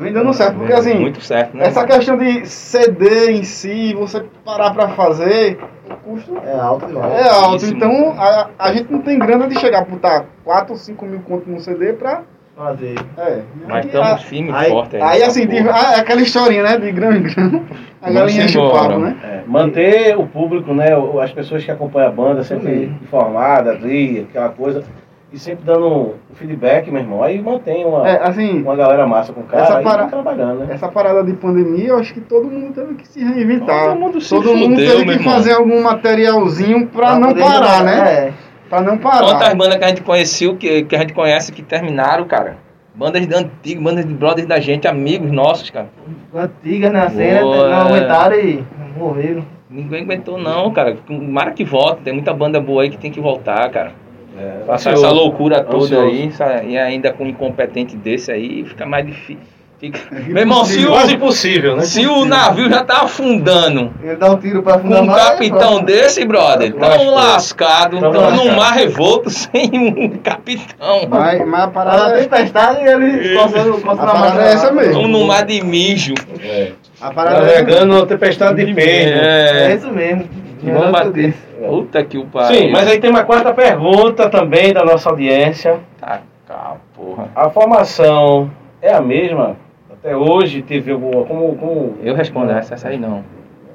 [0.00, 1.64] Vem dando certo, porque assim, Muito certo, né?
[1.66, 5.58] essa questão de CD em si, você parar pra fazer,
[5.90, 7.12] o custo É alto demais.
[7.14, 7.64] é alto.
[7.66, 11.20] Então, a, a gente não tem grana de chegar a botar 4 ou 5 mil
[11.20, 12.22] conto no CD pra.
[12.58, 12.96] Fazer.
[13.16, 13.38] É.
[13.68, 15.72] Mas Aí, estamos firmes e aí- fortes Aí, assim, de, porra.
[15.74, 16.76] ah, é aquela historinha, né?
[16.76, 17.62] De grão em grão,
[18.02, 19.16] a galinha enche o papo, né?
[19.22, 20.88] É, manter o público, né?
[21.22, 24.82] As pessoas que acompanham a banda sempre informadas, ali, aquela coisa.
[25.30, 27.22] E sempre dando um feedback, meu irmão.
[27.22, 30.08] Aí mantém uma, É, assim, uma galera massa com o cara Essa aí para- tá
[30.08, 30.68] trabalhando, né?
[30.74, 33.90] essa parada de pandemia, eu acho que todo mundo teve que se reinventar.
[33.90, 35.34] Todo mundo se Todo mundo fudeu, teve meu que irmão.
[35.34, 37.98] fazer algum materialzinho pra, não poder parar, né?
[38.10, 38.32] É.
[38.68, 39.24] Pra não parar.
[39.24, 42.56] Quantas bandas que a gente conheceu, que, que a gente conhece, que terminaram, cara?
[42.94, 45.88] Bandas de antigas, bandas de brothers da gente, amigos nossos, cara.
[46.34, 47.80] Antigas na cena, Boa, não é.
[47.80, 48.64] aguentaram e
[48.96, 49.44] morreram.
[49.70, 50.96] Ninguém aguentou não, cara.
[51.08, 53.92] Mara que volta, tem muita banda boa aí que tem que voltar, cara.
[54.36, 56.42] É, Passar essa loucura toda Ansioso.
[56.42, 59.57] aí, e ainda com um incompetente desse aí, fica mais difícil.
[59.80, 60.00] Fica...
[60.10, 61.82] Meu irmão, se o, Quase impossível, né?
[61.84, 65.22] se o navio já tá afundando Ele dá um tiro pra com afundar um mais,
[65.28, 67.14] capitão desse, brother, tão Lascou.
[67.14, 71.06] lascado, Tamo tão num mar revolto sem um capitão.
[71.08, 74.18] Mas, mas a Tá parada, na é, tempestade e ele coçando A coçando na parada
[74.24, 74.42] máquina.
[74.48, 74.92] é essa mesmo.
[74.94, 76.14] Tão num mar de mijo.
[76.42, 76.72] É.
[77.00, 79.10] a parada é Navegando numa tempestade de peido.
[79.12, 80.28] É É, isso mesmo.
[80.60, 81.34] vamos bater.
[81.68, 82.58] Puta que o pariu.
[82.62, 85.78] Sim, mas aí tem uma quarta pergunta também da nossa audiência.
[86.00, 87.28] Tá, cá, porra.
[87.36, 88.50] A formação
[88.82, 89.56] é a mesma?
[89.98, 91.24] Até hoje teve alguma.
[91.24, 91.56] Como.
[91.56, 93.24] como Eu respondo essa, essa aí não.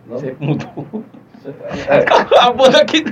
[0.07, 0.17] Não?
[0.17, 1.03] Você mudou.
[1.89, 2.05] É,
[2.39, 3.03] A banda aqui.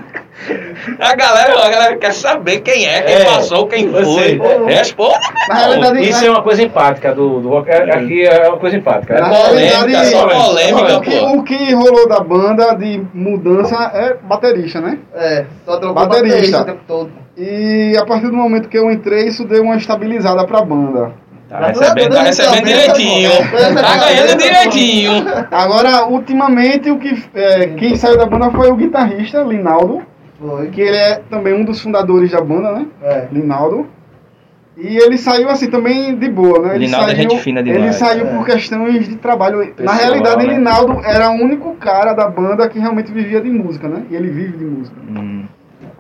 [1.00, 4.06] A galera, a galera quer saber quem é, quem É, passou, quem foi.
[4.06, 4.39] sei.
[4.65, 5.19] Responda.
[5.52, 7.58] Realidade, Isso é uma coisa empática do, do.
[7.69, 9.15] É- Aqui é uma coisa empática.
[9.15, 11.26] É polêmica, só polêmica, o que, pô.
[11.34, 14.97] o que rolou da banda de mudança é baterista, né?
[15.13, 16.30] É, só trocou Baterista.
[16.30, 17.12] baterista o tempo todo.
[17.38, 21.12] E a partir do momento que eu entrei, isso deu uma estabilizada pra banda.
[21.52, 23.30] Tá recebendo, tá recebendo direitinho.
[23.76, 25.12] Tá ganhando direitinho.
[25.52, 30.02] Agora, ultimamente, o que, é, quem saiu da banda foi o guitarrista, Linaldo,
[30.40, 30.70] Foi.
[30.70, 32.86] que ele é também um dos fundadores da banda, né?
[33.04, 33.28] É.
[33.34, 33.86] Linaldo.
[34.78, 36.76] E ele saiu assim também de boa, né?
[36.76, 38.34] Ele Linaldo é saiu, gente fina demais, Ele saiu é.
[38.34, 39.58] por questões de trabalho.
[39.60, 40.54] Na Pessoal, realidade, né?
[40.54, 44.04] Linaldo era o único cara da banda que realmente vivia de música, né?
[44.10, 44.96] E ele vive de música.
[45.02, 45.46] Hum,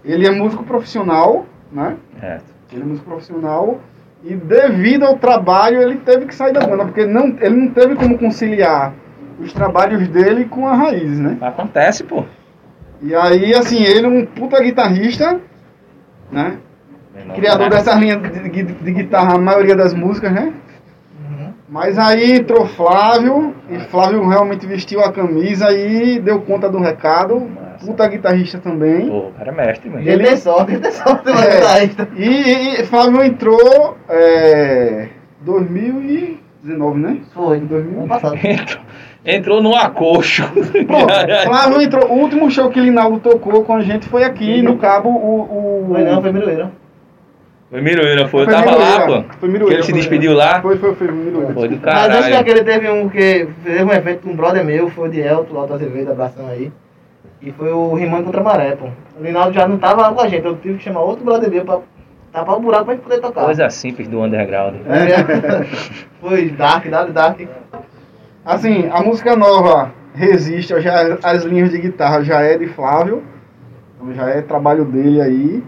[0.05, 1.97] Ele é músico profissional, né?
[2.21, 2.39] é.
[2.71, 3.81] Ele é músico profissional
[4.23, 7.95] e devido ao trabalho ele teve que sair da banda, porque não, ele não teve
[7.95, 8.93] como conciliar
[9.39, 11.37] os trabalhos dele com a raiz, né?
[11.41, 12.23] Acontece, pô.
[13.01, 15.39] E aí, assim, ele é um puta guitarrista,
[16.31, 16.57] né?
[17.35, 20.53] Criador dessas linhas de, de- de guitarra, a maioria das músicas, né?
[21.29, 21.53] Uhum.
[21.67, 27.49] Mas aí entrou Flávio, e Flávio realmente vestiu a camisa e deu conta do recado.
[27.81, 27.91] Massa.
[27.91, 29.07] Puta guitarrista também.
[29.07, 30.07] Pô, o cara é mestre, mano.
[30.07, 31.55] Ele tem sorte, ele tem sorte É.
[31.57, 32.07] guitarrista.
[32.15, 35.07] E, e- e Flávio entrou é,
[35.41, 37.17] 2019, né?
[37.33, 37.99] Foi, Em 2000.
[37.99, 38.35] ano passado.
[38.35, 38.81] Entrou,
[39.25, 40.43] entrou no acocho.
[40.51, 41.13] Pronto,
[41.45, 42.07] Flávio entrou.
[42.11, 45.09] O último show que Linaldo tocou com a gente foi aqui no Cabo.
[45.09, 45.93] O, o...
[45.93, 46.71] Foi não, foi Miroeira.
[47.69, 48.41] Foi Miroeira, foi.
[48.41, 49.23] Eu Foi tava lá, Miroeira.
[49.23, 49.33] pô.
[49.39, 50.61] Foi Que Miroeira, ele se despediu lá.
[50.61, 51.53] Foi, foi, foi, Miroeira.
[51.53, 52.33] Foi do Mas antes caralho.
[52.33, 55.57] daquele teve um que fez um evento com um brother meu, foi o de Elton,
[55.57, 56.69] Alto Azevedo, abração aí.
[57.41, 58.87] E foi o Rimando contra a Maré, pô.
[59.19, 61.49] O Linaldo já não tava lá com a gente, eu tive que chamar outro brother
[61.49, 61.79] meu pra
[62.31, 63.45] tapar o buraco pra gente poder tocar.
[63.45, 64.75] Coisa simples do underground.
[64.87, 65.63] É.
[66.21, 67.41] foi Dark, Dark, Dark.
[68.45, 73.23] Assim, a música nova Resiste, já, as linhas de guitarra já é de Flávio.
[73.95, 75.63] Então já é trabalho dele aí.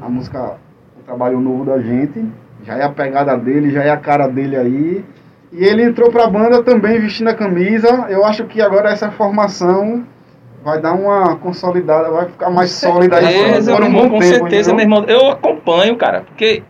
[0.00, 0.56] A música,
[0.98, 2.24] o trabalho novo da gente.
[2.62, 5.04] Já é a pegada dele, já é a cara dele aí.
[5.50, 8.06] E ele entrou pra banda também vestindo a camisa.
[8.08, 10.04] Eu acho que agora essa formação
[10.64, 14.14] vai dar uma consolidada, vai ficar mais sólida aí certeza, por um meu irmão, bom
[14.14, 14.34] com tempo.
[14.38, 14.88] certeza, entendeu?
[14.98, 15.04] meu irmão.
[15.26, 16.62] Eu acompanho, cara, porque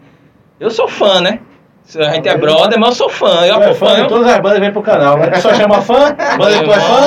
[0.59, 1.39] eu sou fã, né?
[1.85, 3.45] Se A gente é brother, mas eu sou fã.
[3.45, 4.09] Eu É fã acompanho.
[4.09, 5.35] todas as bandas vem pro canal, né?
[5.35, 7.01] Só chama fã, banda que tu é fã,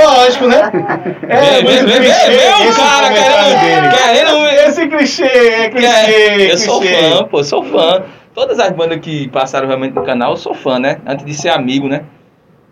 [0.00, 0.46] Lógico.
[0.46, 0.70] lógico, né?
[1.28, 6.52] Vem, vem, vem, vem, vem, o esse cara querendo, querendo Esse clichê, é clichê, É,
[6.52, 8.02] eu sou fã, pô, eu sou fã.
[8.34, 10.96] Todas as bandas que passaram realmente no canal, eu sou fã, né?
[11.06, 12.04] Antes de ser amigo, né?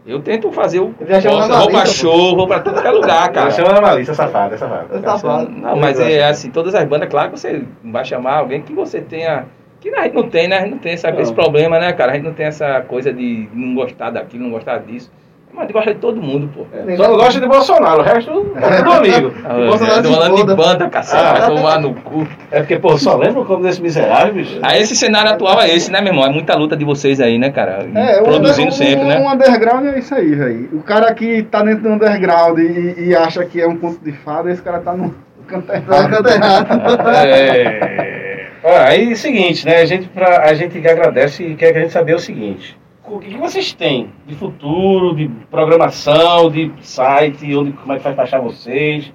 [0.07, 0.95] Eu tento fazer o.
[1.07, 3.51] Já na vou pra show, vou pra tudo que é lugar, Cara, cara.
[3.51, 4.87] chama a Malícia, safada, safada.
[4.91, 5.51] Eu safado.
[5.51, 9.01] Não, mas é assim, todas as bandas, claro que você vai chamar alguém que você
[9.01, 9.45] tenha.
[9.79, 10.57] Que a gente não tem, né?
[10.59, 11.21] A gente não tem essa, Não.
[11.21, 12.13] esse problema, né, cara?
[12.13, 15.11] A gente não tem essa coisa de não gostar daquilo, não gostar disso.
[15.53, 16.65] Mas gosta de todo mundo, pô.
[16.73, 19.33] É, Só não gosta de Bolsonaro, o resto é tudo amigo.
[19.45, 21.33] Ah, Bolsonaro tô se falando de banda, cacete, Ah.
[21.33, 22.27] vai tomar no cu.
[22.51, 24.59] É porque, pô, só lembra como desse miserável, bicho?
[24.63, 26.25] Aí esse cenário atual é esse, né, meu irmão?
[26.25, 27.87] É muita luta de vocês aí, né, cara?
[27.95, 29.19] É, o Produzindo under- sempre, um, né?
[29.19, 30.69] Um underground é isso aí, velho.
[30.73, 34.13] O cara que tá dentro do underground e, e acha que é um conto de
[34.13, 35.15] fada, esse cara tá no
[35.47, 36.11] canto Tá errado.
[36.11, 37.09] canto errado.
[37.27, 38.21] É.
[38.87, 39.79] Aí, seguinte, né?
[39.79, 42.79] A gente, pra, a gente agradece e quer que a gente saber o seguinte.
[43.11, 48.15] O que, vocês têm de futuro, de programação, de site, onde, como é que faz
[48.15, 49.13] pra achar vocês?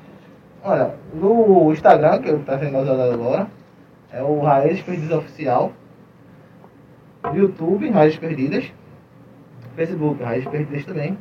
[0.61, 3.47] Olha, no Instagram, que tá sendo usado agora,
[4.11, 5.71] é o Raízes Perdidas Oficial.
[7.33, 8.65] YouTube, Raízes Perdidas.
[9.77, 11.17] Facebook, Raízes Perdidas também.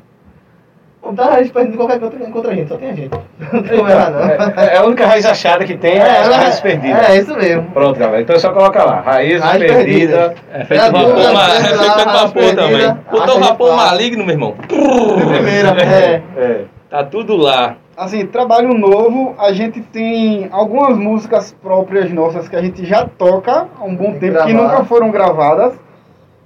[1.05, 3.11] Bom, tá Raízes Perdidas em qualquer canto encontra a gente, só tem a gente.
[3.53, 4.21] Não tem como errar, não.
[4.63, 7.09] É, é a única raiz achada que tem, é, as raízes perdidas.
[7.11, 7.63] É, isso mesmo.
[7.73, 8.23] Pronto, galera.
[8.23, 9.01] Então é só colocar lá.
[9.03, 10.33] Raízes Raiz perdidas.
[10.33, 10.35] perdida.
[10.53, 12.97] É feito É, vapor, é, ma- é, é feito é, vapor perdida, também.
[13.11, 14.55] Botou vapor maligno, meu irmão.
[14.67, 16.23] Primeira, é.
[16.37, 16.65] É.
[16.89, 17.77] Tá tudo lá.
[17.97, 23.69] Assim, trabalho novo, a gente tem algumas músicas próprias nossas que a gente já toca
[23.79, 25.75] há um bom Tem tempo, que nunca foram gravadas.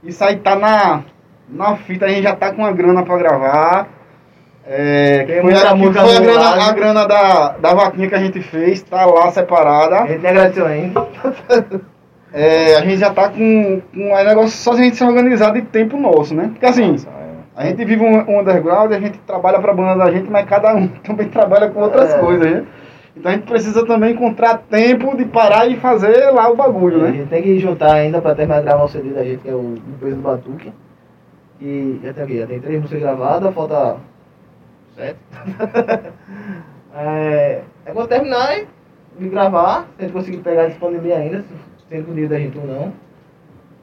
[0.03, 1.03] Isso aí tá na,
[1.49, 3.87] na fita, a gente já tá com a grana pra gravar.
[4.71, 6.61] É, que foi, a, que foi a grana, live.
[6.63, 10.07] a grana da, da vaquinha que a gente fez, tá lá A separada.
[10.07, 11.07] gente nem agradeceu ainda.
[12.31, 15.51] É, a gente já tá com, com é negócio só se a gente se organizar
[15.51, 16.49] de tempo nosso, né?
[16.53, 16.95] Porque assim,
[17.57, 20.75] a gente vive um, um underground, a gente trabalha pra banda da gente, mas cada
[20.75, 22.19] um também trabalha com outras É.
[22.19, 22.65] coisas, né?
[23.17, 27.05] Então a gente precisa também encontrar tempo de parar e fazer lá o bagulho, A
[27.05, 27.13] né?
[27.13, 29.55] gente tem que juntar ainda pra terminar de gravar o CD da gente, que é
[29.55, 30.71] o Depois do Batuque.
[31.63, 33.97] E já tem aqui, já tem três músicas gravadas, falta
[34.99, 35.19] sete.
[36.95, 38.67] é, é quando terminar hein,
[39.19, 42.39] de gravar, se a gente conseguir pegar a disponibilidade ainda, se tem o dinheiro da
[42.39, 42.93] gente ou não,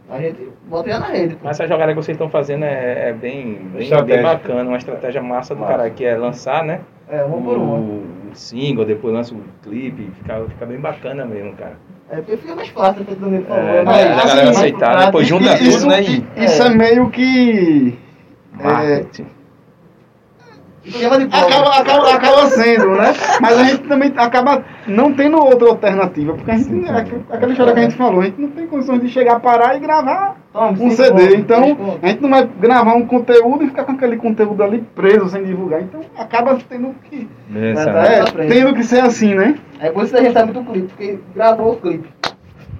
[0.10, 1.36] a gente bota já na rede.
[1.36, 1.42] pô.
[1.46, 5.22] Mas essa jogada que vocês estão fazendo é, é bem, bem, bem bacana, uma estratégia
[5.22, 5.74] massa do Massa.
[5.74, 6.82] cara, que é lançar, né?
[7.10, 7.76] É, uma por uma.
[7.78, 11.78] O, o single, depois lança o clipe, fica, fica bem bacana mesmo, cara.
[12.10, 13.64] É porque fica mais fácil, feito do Danilo falou.
[13.64, 16.02] É, mas- a assim, galera mais aceitar, depois junta E tudo, isso, né?
[16.04, 17.98] E, isso é meio que.
[18.60, 19.06] É,
[20.86, 21.46] Esquema de prova.
[21.48, 23.14] acaba, acaba, acaba sendo, né?
[23.42, 27.52] Mas a gente também acaba não tendo outra alternativa, porque a gente, é aqu- aquela
[27.52, 30.36] história que a gente falou, a gente não tem condições de chegar, parar e gravar
[30.54, 31.10] Toma, um CD.
[31.12, 34.84] pontos, Então, a gente não vai gravar um conteúdo e ficar com aquele conteúdo ali
[34.96, 35.82] preso sem divulgar.
[35.82, 38.54] Então, acaba tendo que, é, frente.
[38.54, 39.56] tendo que ser assim, né?
[39.80, 42.08] É por isso que a gente tá muito clipe, porque gravou o clipe.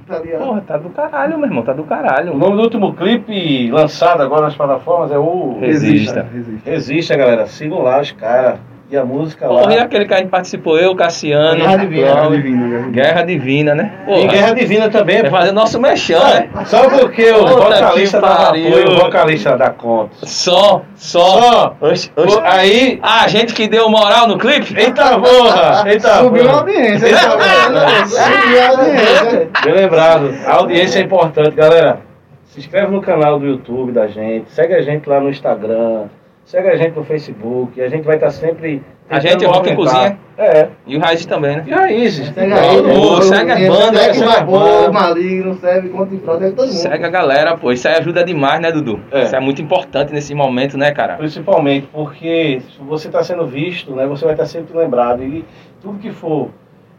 [0.08, 0.20] Tá?
[0.20, 2.34] Porra, tá do caralho, meu irmão, tá do caralho.
[2.34, 6.28] O nome do último clipe lançado agora nas plataformas é o Resista.
[6.32, 6.70] Resista.
[6.70, 7.48] Resista, galera.
[7.48, 8.60] Sigam lá os caras.
[8.96, 9.60] E a música lá.
[9.62, 12.06] Porra, e aquele que a gente participou, eu, Cassiano, Guerra Divina.
[12.08, 13.76] Guerra Divina, Guerra Divina.
[13.76, 13.92] Né?
[14.04, 15.22] E Porra, Guerra Divina também.
[15.22, 16.48] vai fazer nosso mexão, né?
[16.66, 18.68] Só porque o Puta vocalista que dá pariu.
[18.70, 20.12] apoio, o vocalista dá conta.
[20.24, 21.42] Só, só.
[21.42, 21.76] Só.
[21.82, 22.40] Oxe, oxe.
[22.46, 23.00] Aí.
[23.02, 24.74] Ah, a gente que deu moral no clipe?
[24.80, 25.84] Eita porra!
[25.90, 26.60] Eita Subiu a porra!
[26.60, 27.06] audiência.
[27.08, 29.50] Eita, Subiu a audiência.
[29.66, 30.34] Bem lembrado.
[30.48, 32.00] A audiência é importante, galera.
[32.46, 36.06] Se inscreve no canal do YouTube da gente, segue a gente lá no Instagram,
[36.46, 38.82] segue a gente no Facebook, a gente vai estar sempre.
[39.10, 39.76] A gente tentando Rock.
[39.76, 40.18] Cozinha.
[40.38, 40.70] É.
[40.88, 41.64] E o Raiz também, né?
[41.68, 42.28] E raízes.
[42.28, 42.94] Segue aí, né?
[42.94, 44.92] Ô, segue a banda, segue segue a Vapor, banda.
[44.92, 46.76] Maligno, serve contra fraude, segue todo mundo.
[46.76, 47.72] Segue a galera, pô.
[47.72, 49.00] Isso aí ajuda demais, né, Dudu?
[49.12, 49.24] É.
[49.24, 51.16] Isso é muito importante nesse momento, né, cara?
[51.16, 55.24] Principalmente porque se você está sendo visto, né, você vai estar sempre lembrado.
[55.24, 55.46] E
[55.82, 56.50] tudo que for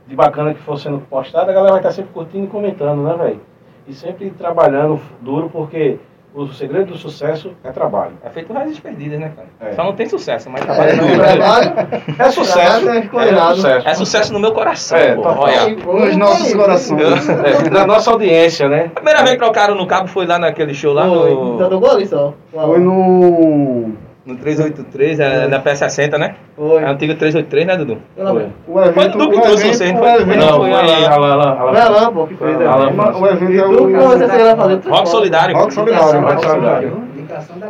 [0.07, 3.15] de bacana que for sendo postado, a galera vai estar sempre curtindo e comentando, né,
[3.17, 3.41] velho?
[3.89, 5.99] E sempre trabalhando duro, porque
[6.37, 8.13] o segredo do sucesso é trabalho.
[8.23, 9.49] É feito raízes perdidas, né, cara?
[9.71, 9.75] É.
[9.75, 11.19] Só não tem sucesso, mas É, duro.
[11.19, 11.73] trabalho.
[12.19, 12.81] É sucesso.
[12.85, 13.55] Trabalho é É escolhado.
[13.57, 13.89] sucesso.
[13.89, 15.23] É sucesso no meu coração, É, pô.
[15.23, 15.45] total.
[15.45, 16.07] Olha.
[16.07, 17.29] Nos nossos corações.
[17.29, 18.87] É, na nossa audiência, né?
[18.87, 21.69] A primeira vez que trocaram no cabo foi lá naquele show lá Foi, no, Só
[21.69, 22.35] tocou ali só.
[22.53, 23.93] Foi no.
[24.27, 26.35] No 383, é, na PS60, né?
[26.57, 26.83] Foi.
[26.83, 27.99] É o antigo 383, né, Dudu?
[28.17, 28.53] Lembro.
[28.67, 30.13] O evento, Foi Dudu que trouxe você, não o foi?
[30.23, 31.09] evento, Não, foi foi Alan.
[31.09, 32.57] Alan, Alan, Foi Alan, pô, que fez.
[32.57, 32.91] Foi Alan.
[32.91, 34.09] o evento é que o.
[34.09, 34.89] você queria fazer?
[34.89, 35.09] Rock.
[35.09, 35.57] Solidário.
[35.57, 36.21] Rock Solidário.
[36.21, 37.03] Rock Solidário.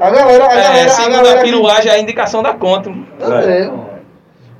[0.00, 2.90] A galera, a galera, É, a segunda galera, que, piruagem é a indicação da conta.
[2.90, 2.96] Pô.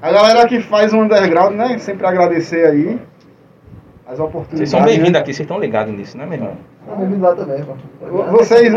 [0.03, 1.79] a galera que faz o underground, né?
[1.79, 2.99] Sempre agradecer aí
[4.07, 4.59] as oportunidades.
[4.59, 6.57] Vocês são bem-vindos aqui, vocês estão ligados nisso, né, meu irmão?
[6.99, 7.73] Me lá também, pô.
[7.73, 8.25] né?
[8.31, 8.75] Vocês,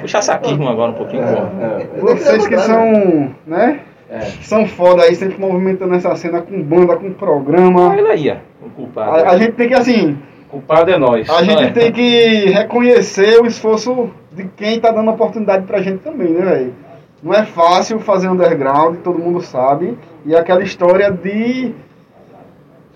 [0.00, 1.64] Puxa saquismo agora um pouquinho, pô.
[1.64, 2.00] É.
[2.00, 3.80] vocês que são, né?
[4.10, 4.20] É.
[4.42, 7.90] São foda aí, sempre movimentando essa cena com banda, com programa.
[7.90, 9.10] Olha aí, ó, o culpado.
[9.24, 10.18] A, a gente tem que, assim,
[10.50, 11.30] Culpado é nós.
[11.30, 11.70] a gente É.
[11.70, 16.74] tem que reconhecer o esforço de quem tá dando oportunidade pra gente também, né, velho?
[17.22, 19.96] Não é fácil fazer underground, todo mundo sabe.
[20.26, 21.72] E aquela história de.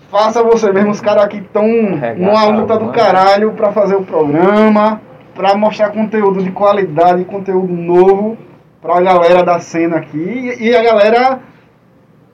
[0.09, 1.67] Faça você mesmo, os caras aqui estão
[2.17, 5.01] numa luta do caralho pra fazer o programa,
[5.35, 8.37] pra mostrar conteúdo de qualidade, conteúdo novo
[8.81, 10.55] pra galera da cena aqui.
[10.61, 11.39] E a galera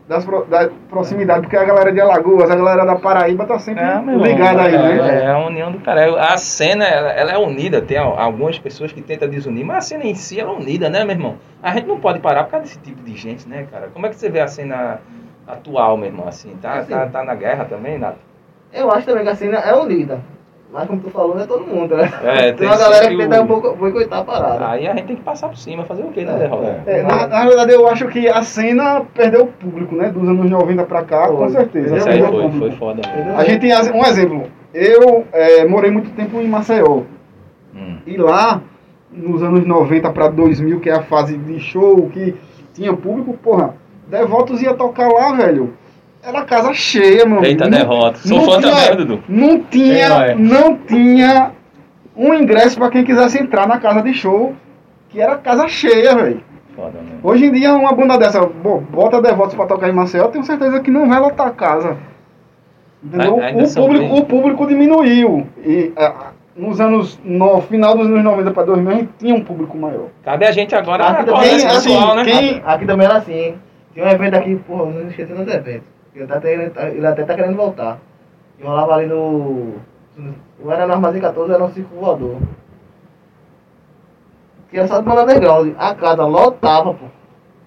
[0.07, 3.83] das, pro- da proximidade, porque a galera de Alagoas, a galera da Paraíba tá sempre
[3.83, 5.23] É, irmão, ligada aí, é, né?
[5.23, 6.21] É a união do cara.
[6.31, 7.81] A cena, ela, ela é unida.
[7.81, 10.89] Tem al- algumas pessoas que tentam desunir, mas a cena em si ela é unida,
[10.89, 11.35] né, meu irmão?
[11.61, 13.87] A gente não pode parar por causa desse tipo de gente, né, cara?
[13.93, 14.99] Como é que você vê a cena
[15.47, 16.55] atual, meu irmão, assim?
[16.61, 16.91] Tá, Assim.
[16.91, 18.19] tá, tá na guerra também, Nato?
[18.71, 20.19] Eu acho também que a cena é unida.
[20.71, 22.11] Mas como tu falou, não é todo mundo, né?
[22.23, 24.69] É, tem tem uma galera que tenta um pouco boicotar a parada.
[24.69, 26.83] Aí a gente tem que passar por cima, fazer o quê, né, É, Derrota?
[26.87, 30.09] É, na, na verdade, eu acho que a cena perdeu o público, né?
[30.09, 31.49] Dos anos 90 pra cá, com Foi.
[31.49, 31.97] certeza.
[31.97, 33.01] Isso aí foi, foi foda.
[33.37, 34.47] A gente tem um exemplo.
[34.73, 37.03] Eu é, morei muito tempo em Maceió.
[37.75, 37.97] Hum.
[38.07, 38.59] E lá,
[39.11, 42.35] nos anos 90 para 2000, que é a fase de show, que
[42.73, 43.75] tinha público, porra,
[44.17, 45.73] Devotos ia tocar lá, velho.
[46.23, 47.43] Era casa cheia, mano.
[47.45, 48.19] Eita, Não- derrota.
[48.19, 49.23] Sou não fã tinha- também, Dudu.
[49.27, 50.35] Não tinha, é?
[50.35, 51.51] não tinha
[52.15, 54.53] um ingresso para quem quisesse entrar na casa de show,
[55.09, 56.41] que era casa cheia, velho.
[56.75, 57.19] Foda mesmo.
[57.23, 60.43] Hoje em dia, uma banda dessa, bo- bota Devotos pra tocar em Maceió, eu tenho
[60.43, 61.97] certeza que não vai lotar a casa.
[63.03, 63.41] Entendeu?
[63.43, 65.45] A- O público, bem- o público diminuiu.
[65.57, 69.43] E ah, nos anos, no final dos anos 90 para 2000, a gente tinha um
[69.43, 70.05] público maior.
[70.23, 72.23] Cabe a gente agora Aqui acordar também, esse assim, pessoal, né?
[72.23, 73.55] quem- Aqui também era assim, hein?
[73.93, 75.83] Tinha um evento aqui, porra, eu não esqueci do evento.
[76.15, 77.99] Ele, tá querendo- ele até tá querendo voltar.
[78.59, 79.75] E rolava ali no.
[80.63, 82.37] Ou era no Armazém 14 ou era no Circo Voador.
[84.69, 85.73] Que era só de banda underground.
[85.77, 87.05] A casa lotava, pô.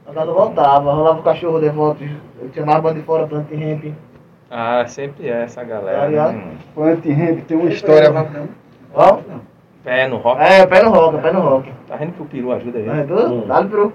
[0.09, 2.03] A casa lotava, rolava o cachorro devoto,
[2.41, 3.93] eu tinha mais banda de fora, plant ramp.
[4.51, 6.09] Ah, sempre é essa galera.
[6.09, 6.43] Né, mano?
[6.75, 8.13] Plant Ramp tem uma história.
[8.95, 9.19] Ó,
[9.87, 10.41] Pé no rock.
[10.43, 11.71] é, pé no rock, pé no rock.
[11.87, 12.89] Tá vendo que o peru ajuda aí?
[12.89, 13.45] É, tu?
[13.47, 13.93] Dá-lhe pro.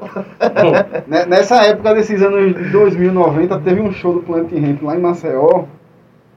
[1.05, 4.99] Ne- Nessa época desses anos de 2090, teve um show do Plant Ramp lá em
[5.01, 5.65] Maceió.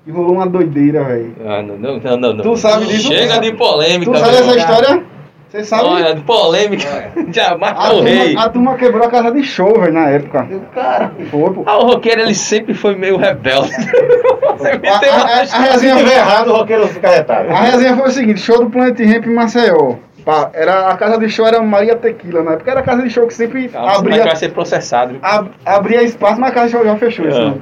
[0.06, 1.34] E rolou uma doideira, velho.
[1.46, 2.42] Ah, não, não, não, não, não.
[2.42, 3.08] Tu sabe disso?
[3.12, 4.10] Chega de polêmica.
[4.12, 5.04] Tu sabe essa história?
[5.54, 5.84] Você sabe?
[5.84, 7.12] Olha, de polêmica.
[7.30, 8.36] Já A mata o rei.
[8.36, 10.48] a turma quebrou a casa de show, velho, na época.
[10.74, 11.62] Cara, Foi, pô.
[11.64, 13.70] Ah, o roqueiro ele sempre foi meio rebelde.
[14.54, 17.50] A, a- a- a resenha foi, errado, o roqueiro fica retado.
[17.50, 19.96] a resenha foi o seguinte, show do Planet Ramp em Maceió.
[20.24, 23.10] Pá, era, a casa de show era Maria Tequila, na época era a casa de
[23.10, 25.18] show que sempre Calma, abria, vai ser processado.
[25.20, 27.26] ab- abria espaço, mas a casa de show já fechou.
[27.26, 27.30] É.
[27.50, 27.54] né?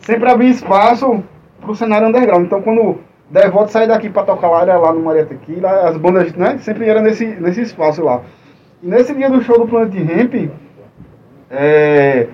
[0.00, 1.22] Sempre abria espaço
[1.60, 2.46] pro cenário underground.
[2.46, 2.98] Então quando
[3.30, 6.88] Devoto sair daqui pra tocar lá, era lá no Maria Tequila, as bandas, né, sempre
[6.88, 8.22] eram nesse, nesse espaço lá.
[8.82, 10.50] E nesse dia do show do Planet Ramp,
[11.48, 12.26] é,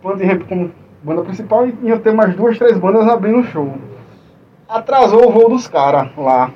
[0.00, 0.70] Planet Ramp como
[1.02, 3.74] banda principal ia ter mais duas, três bandas abrindo o show.
[4.68, 6.52] Atrasou o voo dos caras lá.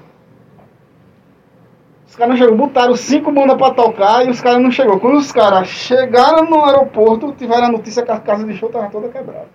[2.07, 5.01] Os caras não chegou, botaram cinco bandas pra tocar e os caras não chegou.
[5.01, 8.89] Quando os caras chegaram no aeroporto, tiveram a notícia que a casa de show tava
[8.91, 9.49] toda quebrada.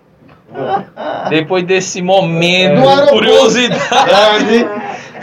[1.28, 3.12] Depois desse momento aeroporto.
[3.14, 4.68] curiosidade.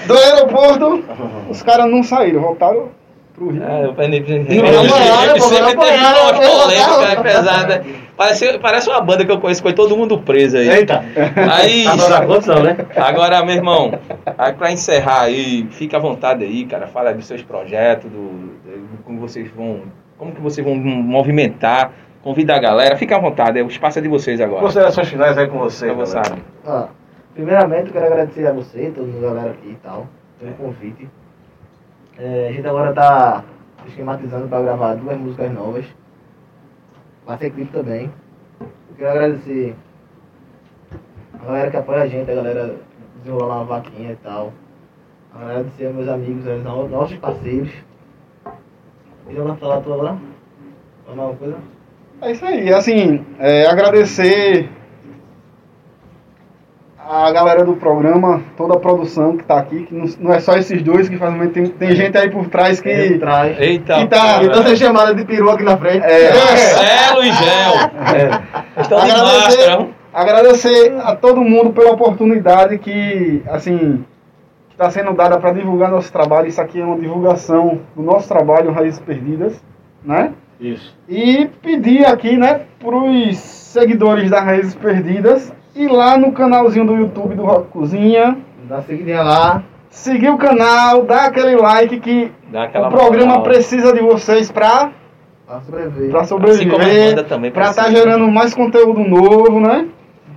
[0.06, 1.04] Do aeroporto,
[1.50, 2.90] os caras não saíram, voltaram
[3.34, 3.62] pro Rio.
[3.64, 6.40] É, eu apanharam, sempre teve apanharam.
[6.40, 7.86] polêmicas né, pesadas.
[8.16, 10.68] Parece, parece uma banda que eu conheço, foi todo mundo preso aí.
[10.70, 11.04] Eita.
[11.52, 12.78] Aí, Agora, né?
[12.96, 13.94] agora, meu irmão,
[14.38, 19.04] aí pra encerrar aí, fica à vontade aí, cara, fala dos seus projetos, do, do-
[19.04, 19.82] como vocês vão,
[20.18, 21.92] como que vocês vão movimentar,
[22.24, 24.62] convida a galera, fica à vontade, o espaço é de vocês agora.
[24.62, 25.88] Considerações finais aí com você.
[25.88, 26.06] Galera.
[26.06, 26.44] vontade.
[26.66, 26.88] Ah,
[27.34, 30.08] primeiramente, eu quero agradecer a você, toda a galera aqui e tal,
[30.40, 31.10] pelo convite.
[32.20, 33.44] É, a gente agora tá
[33.88, 35.86] esquematizando para gravar duas músicas novas.
[37.26, 38.12] Vai ser clipe também.
[38.60, 39.76] Eu quero agradecer
[41.40, 42.76] a galera que apoia a gente, a galera
[43.18, 44.52] desenrolando uma vaquinha e tal.
[45.36, 47.70] Agradecer aos meus amigos, aos no- nossos parceiros.
[49.30, 50.18] E eu vou falar tu agora?
[51.06, 51.58] Falar uma coisa?
[52.22, 54.70] É isso aí, assim, é, agradecer
[57.10, 60.58] a galera do programa, toda a produção que tá aqui, que não, não é só
[60.58, 62.90] esses dois que fazem, tem, tem gente aí por trás que.
[62.90, 64.44] Eita, E tá-.
[64.44, 66.04] Então você chamada de peru aqui na frente.
[66.06, 67.74] É, Marcelo e Gel.
[68.82, 69.88] Estão de Agradecer- máscara.
[70.14, 74.04] agradecer a todo mundo pela oportunidade que, assim,
[74.72, 76.48] está sendo dada para divulgar nosso trabalho.
[76.48, 79.64] Isso aqui é uma divulgação do nosso trabalho, Raízes Perdidas,
[80.04, 80.34] né?
[80.60, 80.96] Isso.
[81.08, 87.36] E pedir aqui, né, pros seguidores da Raízes Perdidas ir lá no canalzinho do YouTube
[87.36, 89.64] do Rock Cozinha, Dá seguidinha lá.
[89.90, 93.44] seguir o canal, dar aquele like que Dá aquela o programa moral.
[93.44, 94.92] precisa de vocês para
[95.46, 96.10] Pra sobreviver.
[96.10, 98.04] para Assim sobreviver, também para estar precisa.
[98.06, 99.88] gerando mais conteúdo novo, né?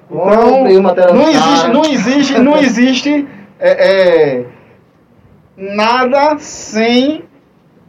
[0.08, 0.20] Então,
[0.58, 4.44] Compre o material não existe, não existe, não existe é, é,
[5.56, 7.24] nada sem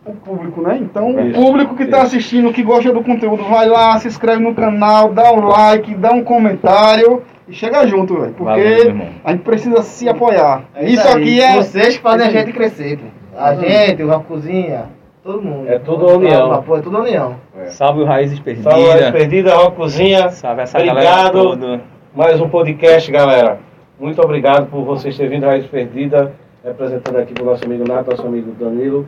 [0.06, 0.80] o público, né?
[0.82, 2.08] Então, Isso, o público que está isso.
[2.08, 6.12] assistindo, que gosta do conteúdo, vai lá, se inscreve no canal, dá um like, dá
[6.12, 8.34] um comentário e chega junto, velho.
[8.34, 10.64] Porque Valeu, a gente precisa se apoiar.
[10.74, 11.14] É isso aí.
[11.14, 11.56] aqui é.
[11.56, 13.06] Vocês que fazem a Isso gente crescer, pô.
[13.38, 14.86] A gente, uma cozinha,
[15.24, 15.70] todo mundo.
[15.70, 16.64] É tudo união.
[16.64, 17.36] Pô, é tudo união.
[17.68, 18.74] Salve o Raízes Perdidas.
[18.74, 20.30] Salve, Raízes Perdida, Rock Cozinha.
[20.32, 21.82] Salve essa galera Obrigado.
[22.16, 23.60] Mais um podcast, galera.
[23.99, 26.34] Muito obrigado por vocês terem vindo Raiz Perdida,
[26.64, 29.08] representando aqui pro nosso amigo Nato, nosso amigo Danilo.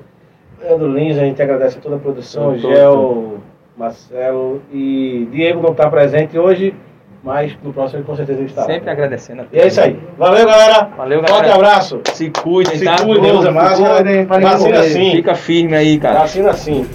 [0.63, 3.37] Leandro Lins, a gente agradece a toda a produção, Gel,
[3.77, 6.73] Marcelo e Diego não está presente hoje,
[7.23, 8.67] mas no próximo ele com certeza ele estará.
[8.67, 9.99] Sempre agradecendo a E é isso aí.
[10.17, 10.89] Valeu, galera.
[10.95, 11.55] Valeu, Forte galera.
[11.55, 12.01] abraço.
[12.13, 12.95] Se cuidem, Se tá?
[13.03, 14.25] cuidem, usa máscara.
[14.25, 15.11] Vacina sim.
[15.11, 16.19] Fica firme aí, cara.
[16.19, 16.85] Vacina sim.